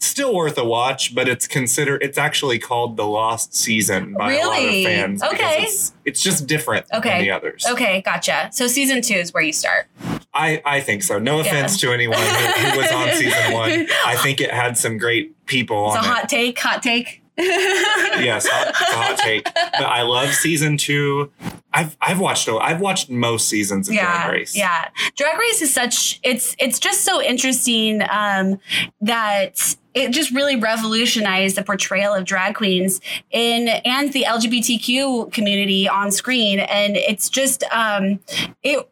[0.00, 4.46] Still worth a watch, but it's considered it's actually called the lost season by a
[4.46, 5.22] lot of fans.
[5.22, 5.62] Okay.
[5.64, 7.08] It's, it's just different Okay.
[7.10, 7.64] than the others.
[7.68, 8.00] Okay.
[8.02, 8.48] Gotcha.
[8.52, 9.86] So season two is where you start.
[10.32, 11.18] I, I think so.
[11.18, 13.70] No offense to anyone who, who was on season one.
[14.06, 16.10] I think it had some great people It's on a it.
[16.10, 16.58] hot take.
[16.60, 17.17] Hot take.
[17.38, 19.44] Yes, hot, hot take.
[19.44, 21.30] But I love season two.
[21.72, 24.56] I've I've watched I've watched most seasons of yeah, Drag Race.
[24.56, 24.88] Yeah.
[25.16, 28.58] Drag Race is such it's it's just so interesting um
[29.00, 35.88] that it just really revolutionized the portrayal of drag queens in and the LGBTQ community
[35.88, 36.58] on screen.
[36.60, 38.18] And it's just um
[38.62, 38.88] it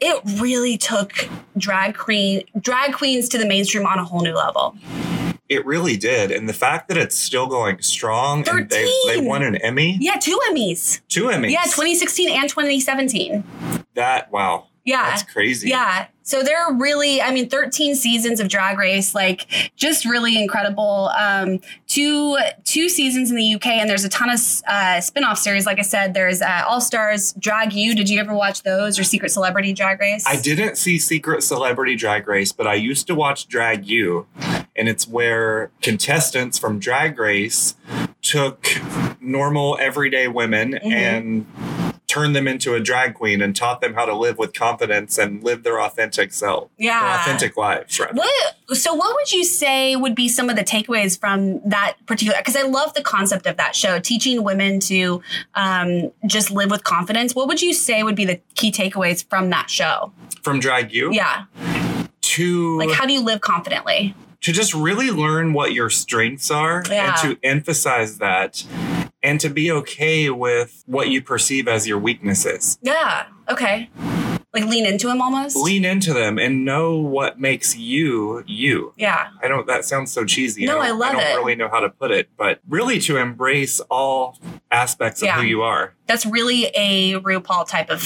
[0.00, 1.28] it really took
[1.58, 4.76] drag queen drag queens to the mainstream on a whole new level.
[5.52, 9.42] It really did, and the fact that it's still going strong, and they they won
[9.42, 11.00] an Emmy, Yeah, two Emmys.
[11.08, 11.50] two Emmys.
[11.50, 13.44] Yeah, 2016 and 2017.
[13.94, 15.10] That wow, Yeah.
[15.10, 15.68] that's crazy.
[15.68, 16.06] Yeah.
[16.24, 21.10] So there are really, I mean, 13 seasons of Drag Race, like just really incredible.
[21.18, 25.66] Um, two two seasons in the UK, and there's a ton of uh, spin-off series.
[25.66, 27.94] Like I said, there's uh, All Stars, Drag U.
[27.94, 30.24] Did you ever watch those or Secret Celebrity Drag Race?
[30.26, 34.26] I didn't see Secret Celebrity Drag Race, but I used to watch Drag U,
[34.76, 37.74] and it's where contestants from Drag Race
[38.22, 38.68] took
[39.20, 40.92] normal everyday women Mhm.
[40.92, 41.46] and
[42.08, 45.42] turned them into a drag queen and taught them how to live with confidence and
[45.42, 47.98] live their authentic self, their authentic lives.
[47.98, 48.12] Rather.
[48.12, 48.54] What?
[48.76, 52.36] So, what would you say would be some of the takeaways from that particular?
[52.38, 55.22] Because I love the concept of that show, teaching women to
[55.54, 57.34] um, just live with confidence.
[57.34, 60.12] What would you say would be the key takeaways from that show?
[60.42, 61.44] From Drag U Yeah,
[62.20, 64.14] to like how do you live confidently?
[64.42, 67.14] To just really learn what your strengths are Yeah.
[67.22, 68.64] and to emphasize that
[69.22, 72.78] and to be okay with what you perceive as your weaknesses.
[72.82, 73.26] Yeah.
[73.48, 73.88] Okay.
[74.52, 75.56] Like lean into them almost.
[75.56, 78.92] Lean into them and know what makes you you.
[78.98, 79.28] Yeah.
[79.42, 80.66] I don't that sounds so cheesy.
[80.66, 81.36] No, don't, I love don't it.
[81.36, 84.38] really know how to put it, but really to embrace all
[84.70, 85.36] aspects of Yeah.
[85.40, 85.94] who you are.
[86.06, 88.02] That's really a RuPaul type of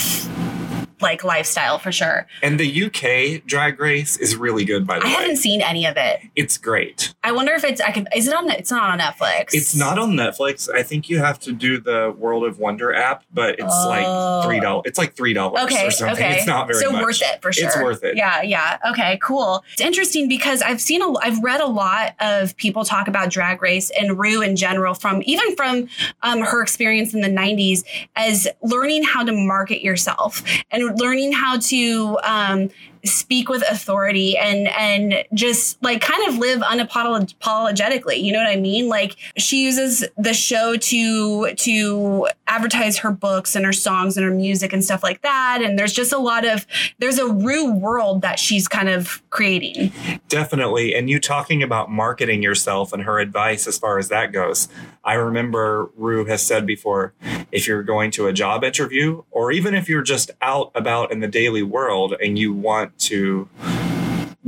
[1.00, 2.26] like lifestyle for sure.
[2.42, 5.14] And the UK drag race is really good by the I way.
[5.14, 6.20] I haven't seen any of it.
[6.34, 7.14] It's great.
[7.24, 9.48] I wonder if it's I can is it on it's not on Netflix.
[9.52, 10.72] It's not on Netflix.
[10.72, 13.88] I think you have to do the World of Wonder app, but it's Oh.
[13.88, 14.82] like three dollars.
[14.86, 16.16] It's like three dollars Okay, or something.
[16.24, 16.36] okay.
[16.38, 17.02] It's not very so much.
[17.02, 17.66] worth it for sure.
[17.66, 18.16] It's worth it.
[18.16, 18.78] Yeah, yeah.
[18.90, 19.64] Okay, cool.
[19.72, 23.60] It's interesting because I've seen a, I've read a lot of people talk about Drag
[23.60, 25.88] Race and Ru in general from even from
[26.22, 27.84] um, her experience in the '90s
[28.16, 32.70] as learning how to market yourself and learning how to um,
[33.04, 38.56] speak with authority and and just like kind of live unapologetically you know what i
[38.56, 38.88] mean?
[38.88, 44.32] Like she uses the show to to advertise her books and her songs and her
[44.32, 46.66] music and stuff like that and there's just a lot of
[46.98, 49.92] there's a Ru world that she's kind of creating
[50.28, 50.94] Definitely.
[50.94, 54.68] And you talking about marketing yourself and her advice as far as that goes.
[55.04, 57.14] I remember Ru has said before
[57.52, 61.20] if you're going to a job interview, or even if you're just out about in
[61.20, 63.48] the daily world and you want to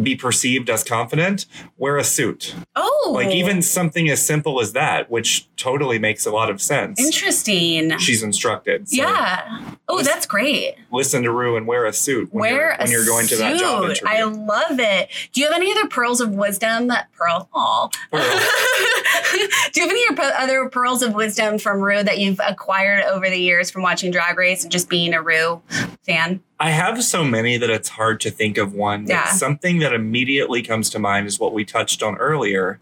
[0.03, 2.55] be perceived as confident, wear a suit.
[2.77, 7.01] oh Like even something as simple as that, which totally makes a lot of sense.
[7.01, 8.89] interesting She's instructed.
[8.89, 12.77] So yeah oh that's great listen to Ru and wear a suit when, Wear you're,
[12.79, 14.09] when you're going to that job interview.
[14.09, 15.09] I love it.
[15.33, 16.91] Do you have any other pearls of wisdom?
[17.17, 17.49] Pearl.
[17.53, 17.89] Aw.
[19.73, 20.05] Do you have any
[20.37, 24.37] other pearls of wisdom from Ru that you've acquired over the years from watching Drag
[24.37, 25.63] Race and just being a Ru
[26.05, 26.43] fan?
[26.61, 29.07] I have so many that it's hard to think of one.
[29.07, 29.27] Yeah.
[29.27, 32.81] something that immediately comes to mind is what we touched on earlier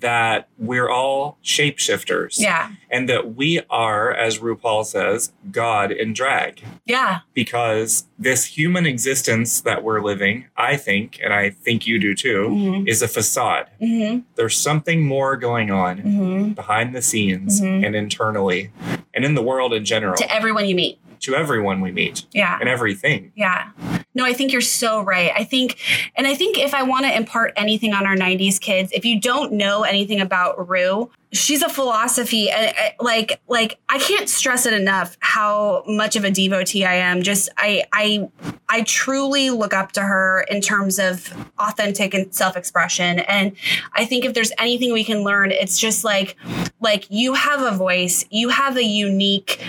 [0.00, 2.38] that we're all shapeshifters.
[2.40, 2.70] Yeah.
[2.90, 6.60] And that we are, as RuPaul says, God in drag.
[6.84, 7.20] Yeah.
[7.34, 12.48] Because this human existence that we're living, I think, and I think you do too,
[12.50, 12.88] Mm-hmm.
[12.88, 13.68] is a facade.
[13.80, 14.20] Mm-hmm.
[14.34, 16.52] There's something more going on Mm-hmm.
[16.54, 17.86] behind the scenes Mhm.
[17.86, 18.70] and internally
[19.14, 20.98] and in the world in general To everyone you meet.
[21.22, 22.58] To everyone we meet Yeah.
[22.60, 23.30] and everything.
[23.36, 23.68] Yeah.
[24.14, 25.30] No, I think you're so right.
[25.34, 25.78] I think,
[26.16, 29.20] and I think if I want to impart anything on our 90s kids, if you
[29.20, 32.50] don't know anything about Ru, she's a philosophy.
[32.50, 36.94] uh, uh, Like, like I can't stress it enough how much of a devotee I
[36.94, 37.22] am.
[37.22, 38.28] Just, I, I,
[38.68, 43.20] I truly look up to her in terms of authentic and self-expression.
[43.20, 43.52] And
[43.94, 46.36] I think if there's anything we can learn, it's just like,
[46.80, 49.64] like you have a voice, you have a unique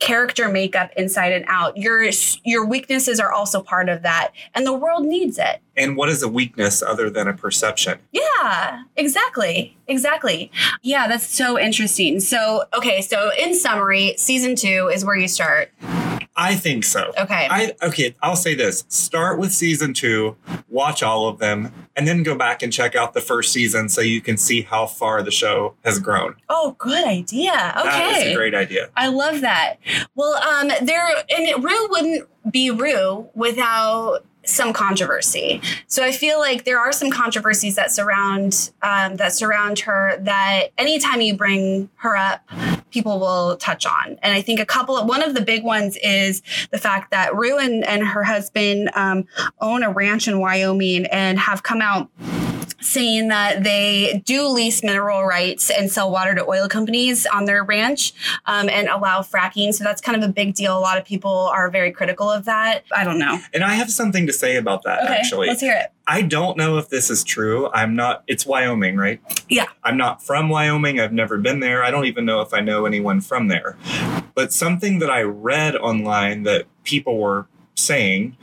[0.00, 1.76] character makeup inside and out.
[1.76, 2.10] Your
[2.44, 5.60] your weaknesses are also part of that, and the world needs it.
[5.76, 8.00] And what is a weakness other than a perception?
[8.12, 9.76] Yeah, exactly.
[9.86, 10.50] Exactly.
[10.82, 12.20] Yeah, that's so interesting.
[12.20, 15.72] So, okay, so in summary, season 2 is where you start.
[16.40, 17.12] I think so.
[17.18, 17.48] Okay.
[17.50, 18.84] I okay, I'll say this.
[18.88, 20.34] Start with season 2,
[20.70, 24.00] watch all of them, and then go back and check out the first season so
[24.00, 26.36] you can see how far the show has grown.
[26.48, 27.74] oh, good idea.
[27.76, 27.88] Okay.
[27.88, 28.88] That is a great idea.
[28.96, 29.76] I love that.
[30.14, 35.60] Well, um, there and Ru wouldn't be Ru without some controversy.
[35.86, 40.16] So I feel like there are some controversies that surround um, that surround her.
[40.20, 42.40] That anytime you bring her up,
[42.90, 44.18] people will touch on.
[44.22, 47.34] And I think a couple of one of the big ones is the fact that
[47.34, 49.26] Ru and, and her husband um,
[49.60, 52.08] own a ranch in Wyoming and have come out
[52.80, 57.62] saying that they do lease mineral rights and sell water to oil companies on their
[57.64, 58.12] ranch
[58.46, 59.72] um, and allow fracking.
[59.74, 60.76] So that's kind of a big deal.
[60.76, 62.84] A lot of people are very critical of that.
[62.94, 63.38] I don't know.
[63.52, 65.48] And I have something to say about that Okay, actually.
[65.48, 65.92] let's hear it.
[66.06, 67.70] I don't know if this is true.
[67.72, 69.20] I'm not it's Wyoming, right?
[69.48, 69.66] Yeah.
[69.84, 70.98] I'm not from Wyoming.
[70.98, 71.84] I've never been there.
[71.84, 73.76] I don't even know if I know anyone from there.
[74.34, 78.36] But something that I read online that people were saying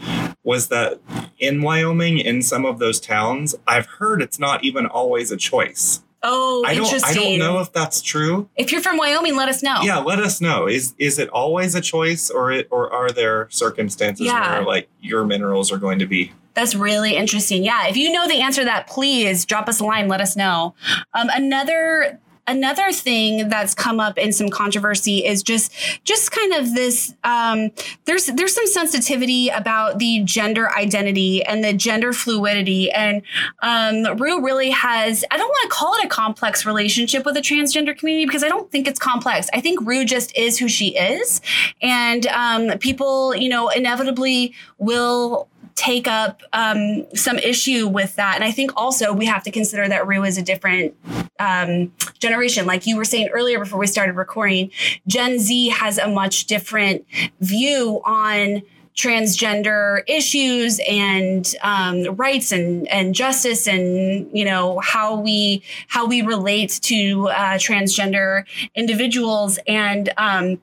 [0.47, 0.97] was that
[1.39, 6.01] in Wyoming, in some of those towns, I've heard it's not even always a choice.
[6.23, 6.85] Oh, I don't.
[6.85, 7.17] interesting.
[7.21, 8.47] I don't know if that's true.
[8.55, 9.81] If you're from Wyoming, let us know.
[9.83, 10.65] Yeah, let us know.
[10.65, 14.53] Is is it always a choice, or it, or are there circumstances Yeah.
[14.59, 16.31] where like your minerals are going to be?
[16.53, 17.63] That's really interesting.
[17.65, 17.87] Yeah.
[17.87, 20.07] If you know the answer to that, please drop us a line.
[20.07, 20.73] Let us know.
[21.13, 25.71] Um, another another thing that's come up in some controversy is just
[26.03, 27.71] just kind of this um,
[28.05, 32.91] there's there's some sensitivity about the gender identity and the gender fluidity.
[32.91, 33.21] And
[33.61, 37.41] um, Ru really has I don't want to call it a complex relationship with the
[37.41, 39.49] transgender community because I don't think it's complex.
[39.53, 41.41] I think Ru just is who she is.
[41.81, 45.47] And um, people you know inevitably will
[45.77, 48.35] take up um, some issue with that.
[48.35, 50.95] And I think also we have to consider that Ru is a different
[51.39, 52.65] um, generation.
[52.65, 54.71] Like you were saying earlier before we started recording,
[55.05, 57.05] Gen Z has a much different
[57.39, 58.63] view on
[58.95, 66.23] transgender issues and um, rights and, and justice and you know how we how we
[66.23, 70.59] relate to uh, transgender individuals and um,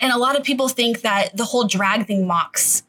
[0.00, 2.82] and a lot of people think that the whole drag thing mocks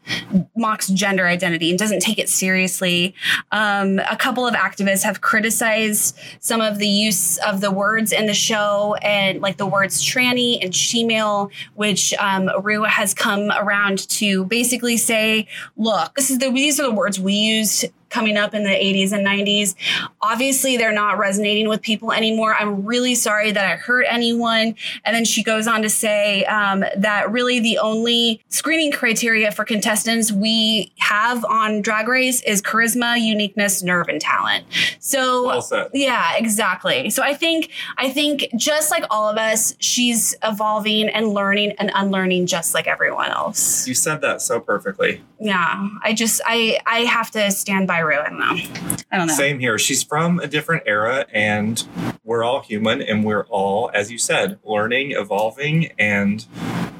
[0.55, 3.13] mocks gender identity and doesn't take it seriously.
[3.51, 8.25] Um, a couple of activists have criticized some of the use of the words in
[8.25, 14.07] the show and like the words tranny and shemale, which um, Ru has come around
[14.09, 15.47] to basically say,
[15.77, 19.11] look, this is the these are the words we used coming up in the 80s
[19.11, 19.73] and 90s.
[20.21, 22.55] Obviously, they're not resonating with people anymore.
[22.55, 24.75] I'm really sorry that I hurt anyone.
[25.05, 29.65] And then she goes on to say um, that really the only screening criteria for
[29.65, 34.65] contestants we have on Drag Race is charisma, uniqueness, nerve, and talent.
[34.99, 37.09] So, Well yeah, exactly.
[37.09, 41.91] So I think I think just like all of us, she's evolving and learning and
[41.93, 43.87] unlearning just like everyone else.
[43.87, 45.21] You said that so perfectly.
[45.39, 48.69] Yeah, I just I I have to stand by I.
[49.11, 49.33] I don't know.
[49.33, 49.77] Same here.
[49.77, 51.85] She's from a different era, and
[52.23, 56.45] we're all human, and we're all, as you said, learning, evolving, and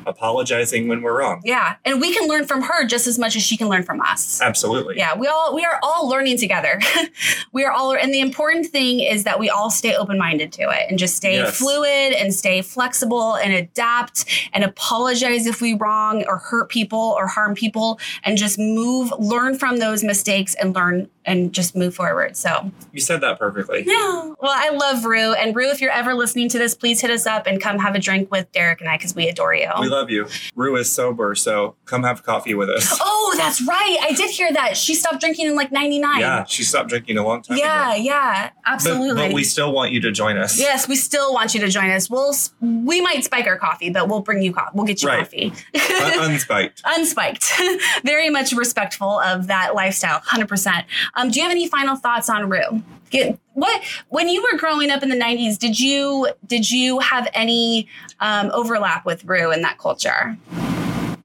[0.08, 1.42] apologizing when we're wrong.
[1.44, 4.02] Yeah, and we can learn from her just as much as she can learn from
[4.02, 4.42] us.
[4.42, 4.98] Absolutely.
[4.98, 6.80] Yeah, we all we are all learning together.
[7.54, 10.86] we are all and the important thing is that we all stay open-minded to it
[10.90, 11.58] and just stay Yes.
[11.58, 17.28] fluid and stay flexible and adapt and apologize if we wrong or hurt people or
[17.28, 22.36] harm people and just move learn from those mistakes and learn and just move forward.
[22.36, 23.84] So, You said that perfectly.
[23.86, 24.32] yeah.
[24.40, 27.28] Well, I love Ru and Ru if you're ever listening to this, please hit us
[27.28, 29.70] up and come have a drink with Derek and I cuz we adore you.
[29.80, 30.28] We love you.
[30.56, 32.98] Ru is sober, so come have coffee with us.
[33.02, 33.98] Oh, that's right.
[34.02, 34.76] I did hear that.
[34.78, 36.20] She stopped drinking in like 99.
[36.20, 38.02] Yeah, she stopped drinking a long time Yeah, ago.
[38.04, 39.28] yeah, But, absolutely.
[39.28, 40.58] but we still want you to join us.
[40.60, 42.10] yes, we still want you to join us.
[42.10, 44.72] We'll we might spike our coffee, but we'll bring you coffee.
[44.74, 45.20] We'll get you Right.
[45.20, 45.48] coffee.
[45.76, 46.82] Un- unspiked.
[46.84, 48.02] Unspiked.
[48.04, 50.20] Very much respectful of that lifestyle.
[50.22, 50.84] 100%.
[51.16, 52.82] Um, do you have any final thoughts on Ru?
[53.10, 57.28] Get, what when you were growing up in the 90s, did you did you have
[57.34, 57.88] any
[58.20, 60.38] um, overlap with Ru in that culture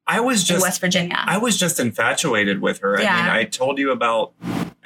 [0.09, 1.17] I was in just West Virginia?
[1.27, 2.99] I was just infatuated with her.
[2.99, 3.17] I Yeah.
[3.17, 4.33] mean, I told you about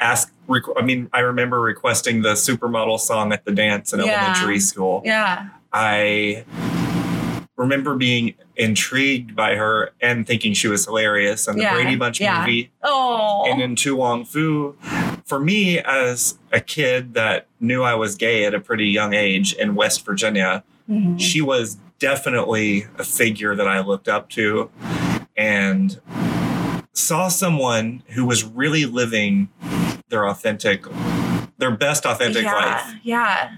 [0.01, 0.33] ask.
[0.77, 4.07] I mean, I remember requesting the supermodel song at the dance in Yeah.
[4.07, 5.03] elementary school.
[5.05, 5.49] yeah.
[5.73, 6.45] I
[7.61, 12.19] remember being intrigued by her and thinking she was hilarious in the Yeah, Brady Bunch
[12.19, 12.41] yeah.
[12.41, 13.45] movie Oh.
[13.51, 14.77] and in To Wong Foo.
[15.27, 19.53] For me, as a kid that knew I was gay at a pretty young age
[19.53, 21.21] in West Virginia, Mhm.
[21.21, 24.71] she was definitely a figure that I looked up to
[25.37, 26.01] and
[26.95, 29.49] saw someone who was really living
[30.09, 30.85] their authentic,
[31.59, 32.95] their best authentic yeah, life.
[33.03, 33.51] Yeah.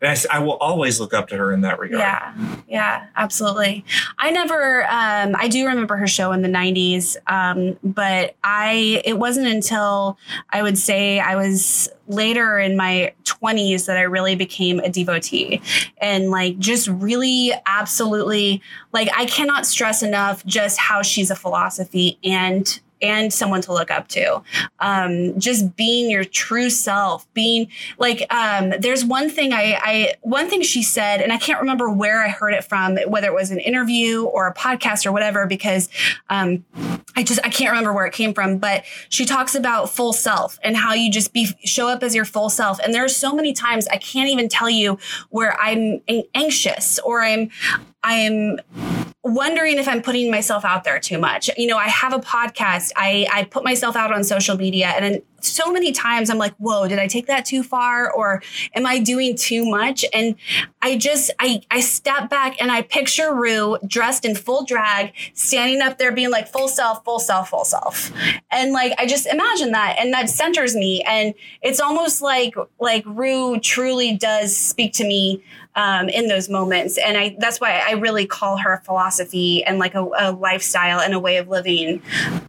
[0.00, 2.00] And I, I will always look up to her in that regard.
[2.00, 3.84] Yeah, yeah, absolutely.
[4.18, 9.18] I never, um, I do remember her show in the '90s, um, but I, it
[9.18, 10.18] wasn't until
[10.50, 15.62] I would say I was later in my 20s that I really became a devotee,
[15.98, 18.60] and like just really, absolutely,
[18.92, 23.90] like I cannot stress enough just how she's a philosophy and and someone to look
[23.90, 24.42] up to
[24.80, 27.68] um just being your true self being
[27.98, 31.90] like um there's one thing I, I one thing she said and i can't remember
[31.90, 35.46] where i heard it from whether it was an interview or a podcast or whatever
[35.46, 35.88] because
[36.30, 36.64] um
[37.16, 40.58] I just I can't remember where it came from, but she talks about full self
[40.62, 42.78] and how you just be show up as your full self.
[42.78, 44.98] And there are so many times I can't even tell you
[45.30, 46.02] where I'm
[46.34, 47.50] anxious or I'm
[48.04, 48.58] I'm
[49.26, 51.50] wondering if I'm putting myself out there too much.
[51.56, 52.92] You know, I have a podcast.
[52.96, 56.54] I I put myself out on social media and then so many times I'm like,
[56.56, 58.10] whoa, did I take that too far?
[58.10, 58.42] Or
[58.74, 60.04] am I doing too much?
[60.12, 60.36] And
[60.82, 65.80] I just, I, I step back and I picture Ru dressed in full drag, standing
[65.80, 68.12] up there being like full self, full self, full self.
[68.50, 71.02] And like, I just imagine that and that centers me.
[71.02, 75.42] And it's almost like, like Ru truly does speak to me
[75.74, 76.98] um, in those moments.
[76.98, 81.00] And I, that's why I really call her a philosophy and like a, a lifestyle
[81.00, 82.00] and a way of living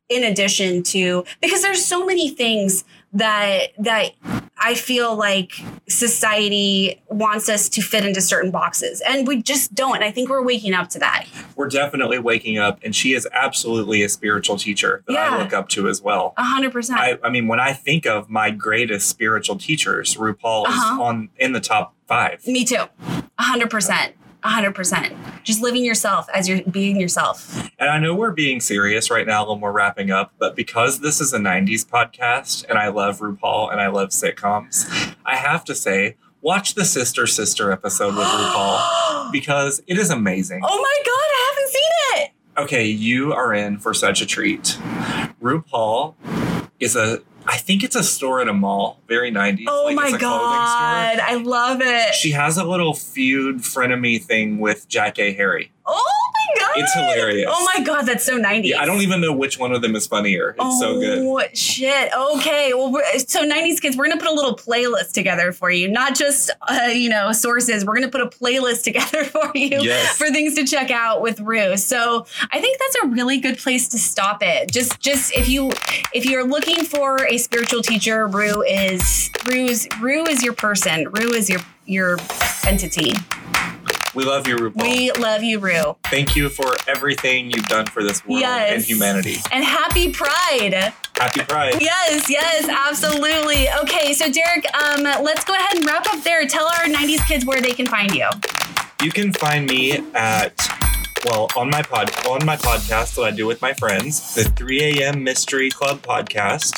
[0.10, 4.12] in addition to, because there's so many things that, that
[4.60, 5.52] I feel like
[5.88, 9.96] society wants us to fit into certain boxes and we just don't.
[9.96, 11.26] And I think we're waking up to that.
[11.56, 15.36] We're definitely waking up, and she is absolutely a spiritual teacher that Yeah.
[15.36, 16.34] I look up to as well.
[16.38, 17.00] A hundred percent.
[17.24, 21.02] I, mean, when I think of my greatest spiritual teachers, RuPaul is Uh-huh.
[21.04, 22.46] on in the top five.
[22.48, 22.84] Me too.
[23.38, 24.14] A hundred percent.
[24.44, 25.14] A hundred percent.
[25.44, 27.70] Just living yourself as you're being yourself.
[27.80, 31.20] And I know we're being serious right now when we're wrapping up, but because this
[31.20, 35.76] is a 90s podcast and I love RuPaul and I love sitcoms, I have to
[35.76, 40.62] say, watch the Sister Sister episode with RuPaul because it is amazing.
[40.64, 41.92] Oh my god, I haven't seen
[42.24, 42.32] it.
[42.64, 44.78] Okay, you are in for such a treat.
[45.42, 46.16] RuPaul
[46.80, 49.66] is a, I think it's a store in a mall, very 90s.
[49.68, 50.60] Oh like my it's a clothing store.
[50.60, 52.14] god, I love it.
[52.14, 55.72] She has a little feud frenemy thing with Jackée Harry.
[55.86, 56.27] oh
[56.60, 57.50] god, It's hilarious.
[57.52, 58.66] Oh my god, that's so 90s.
[58.66, 60.56] Yeah, I don't even know which one of them is funnier.
[60.60, 61.20] It's so good.
[61.20, 62.12] Oh shit.
[62.14, 62.74] Okay.
[62.74, 65.88] Well, so 90s kids, we're gonna put a little playlist together for you.
[65.88, 67.86] Not just uh, you know sources.
[67.86, 70.18] We're gonna put a playlist together for you Yes.
[70.18, 71.78] for things to check out with Ru.
[71.78, 74.72] So I think that's a really good place to stop it.
[74.72, 75.72] Just just if you
[76.14, 81.08] if you're looking for a spiritual teacher, Ru is Ru's Ru is your person.
[81.10, 82.18] Ru is your your
[82.66, 83.14] entity.
[84.18, 84.82] We love you, RuPaul.
[84.82, 85.96] We love you, Ru.
[86.06, 88.74] Thank you for everything you've done for this world Yes.
[88.74, 89.36] and humanity.
[89.52, 90.92] And happy Pride.
[91.16, 91.76] Happy Pride.
[91.80, 93.70] Yes, yes, absolutely.
[93.84, 96.48] Okay, so Derek, um, let's go ahead and wrap up there.
[96.48, 98.28] Tell our 90s kids where they can find you.
[99.04, 100.68] You can find me at
[101.24, 104.82] well on my pod on my podcast that I do with my friends, the 3
[105.00, 105.24] a.m.
[105.24, 106.74] Mystery Club podcast.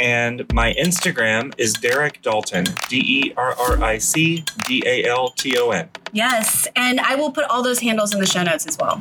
[0.00, 5.30] And my Instagram is Derric Dalton, D E R R I C D A L
[5.30, 5.88] T O N.
[6.12, 9.00] Yes, and I will put all those handles in the show notes as well.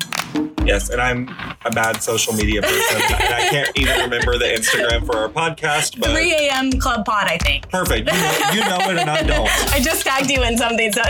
[0.66, 1.30] Yes, and I'm
[1.64, 5.98] a bad social media person, and I can't even remember the Instagram for our podcast.
[6.00, 6.72] But 3 a.m.
[6.74, 7.70] Club Pod, I think.
[7.70, 9.48] perfect, you know, you know it, and I don't.
[9.74, 11.02] I just tagged you in something, so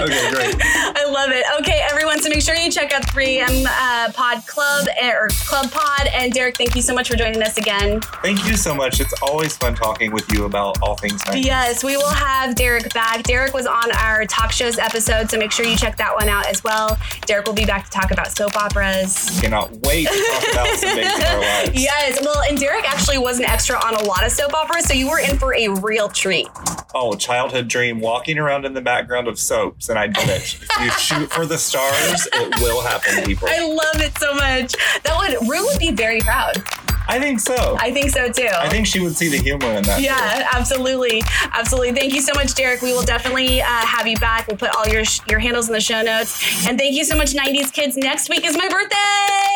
[0.00, 0.54] Okay, great.
[0.62, 1.44] I love it.
[1.60, 5.70] Okay, everyone, so make sure you check out 3am uh, Pod Club eh, or Club
[5.72, 6.06] Pod.
[6.14, 8.00] And Derek, thank you so much for joining us again.
[8.22, 9.00] Thank you so much.
[9.00, 11.44] It's always fun talking with you about all things 90s.
[11.44, 13.24] Yes, we will have Derek back.
[13.24, 16.46] Derek was on our talk shows episode, so make sure you check that one out
[16.46, 16.98] as well.
[17.24, 19.40] Derek will be back to talk about soap operas.
[19.40, 21.70] Cannot wait to talk about some days in our lives.
[21.82, 24.92] Yes, well, and Derek actually was an extra on a lot of soap operas, so
[24.92, 26.48] you were in for a real treat.
[26.94, 30.58] Oh, childhood dream, walking around in the background of soaps, and I did it.
[30.60, 33.48] If you shoot for the stars, it will happen, people.
[33.48, 34.74] I love it so much.
[35.02, 36.62] That would Ru would be very proud.
[37.08, 37.76] I think so.
[37.80, 38.48] I think so too.
[38.52, 39.96] I think she would see the humor in that.
[39.98, 40.04] too.
[40.04, 41.22] yeah, absolutely,
[41.52, 41.92] absolutely.
[41.92, 42.80] Thank you so much, Derek.
[42.82, 44.48] We will definitely uh, have you back.
[44.48, 46.66] We'll put all your your handles in the show notes.
[46.66, 47.96] And thank you so much, '90s kids.
[47.96, 48.96] Next week is my birthday.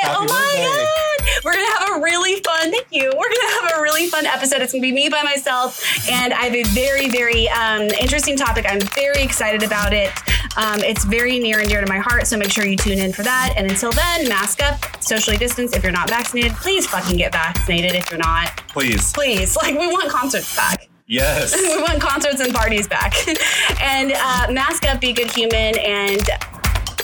[0.07, 0.65] oh my birthday.
[0.65, 2.71] god, we're gonna have a really fun.
[2.71, 3.05] Thank you.
[3.17, 4.61] We're gonna have a really fun episode.
[4.63, 8.67] It's gonna be me by myself, and I have a very very um, interesting topic.
[8.69, 10.11] I'm very excited about it.
[10.57, 13.13] Um, it's very near and dear to my heart, so make sure you tune in
[13.13, 13.55] for that.
[13.57, 15.75] And until then, mask up, socially distance.
[15.77, 17.95] If you're not vaccinated, please fucking get vaccinated.
[17.95, 20.89] If you're not, please, please, like we want concerts back.
[21.07, 21.55] Yes.
[21.57, 23.15] we want concerts and parties back.
[23.81, 26.23] and uh, mask up, be good human, and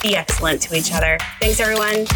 [0.03, 1.19] be excellent to each other.
[1.41, 2.07] Thanks, everyone.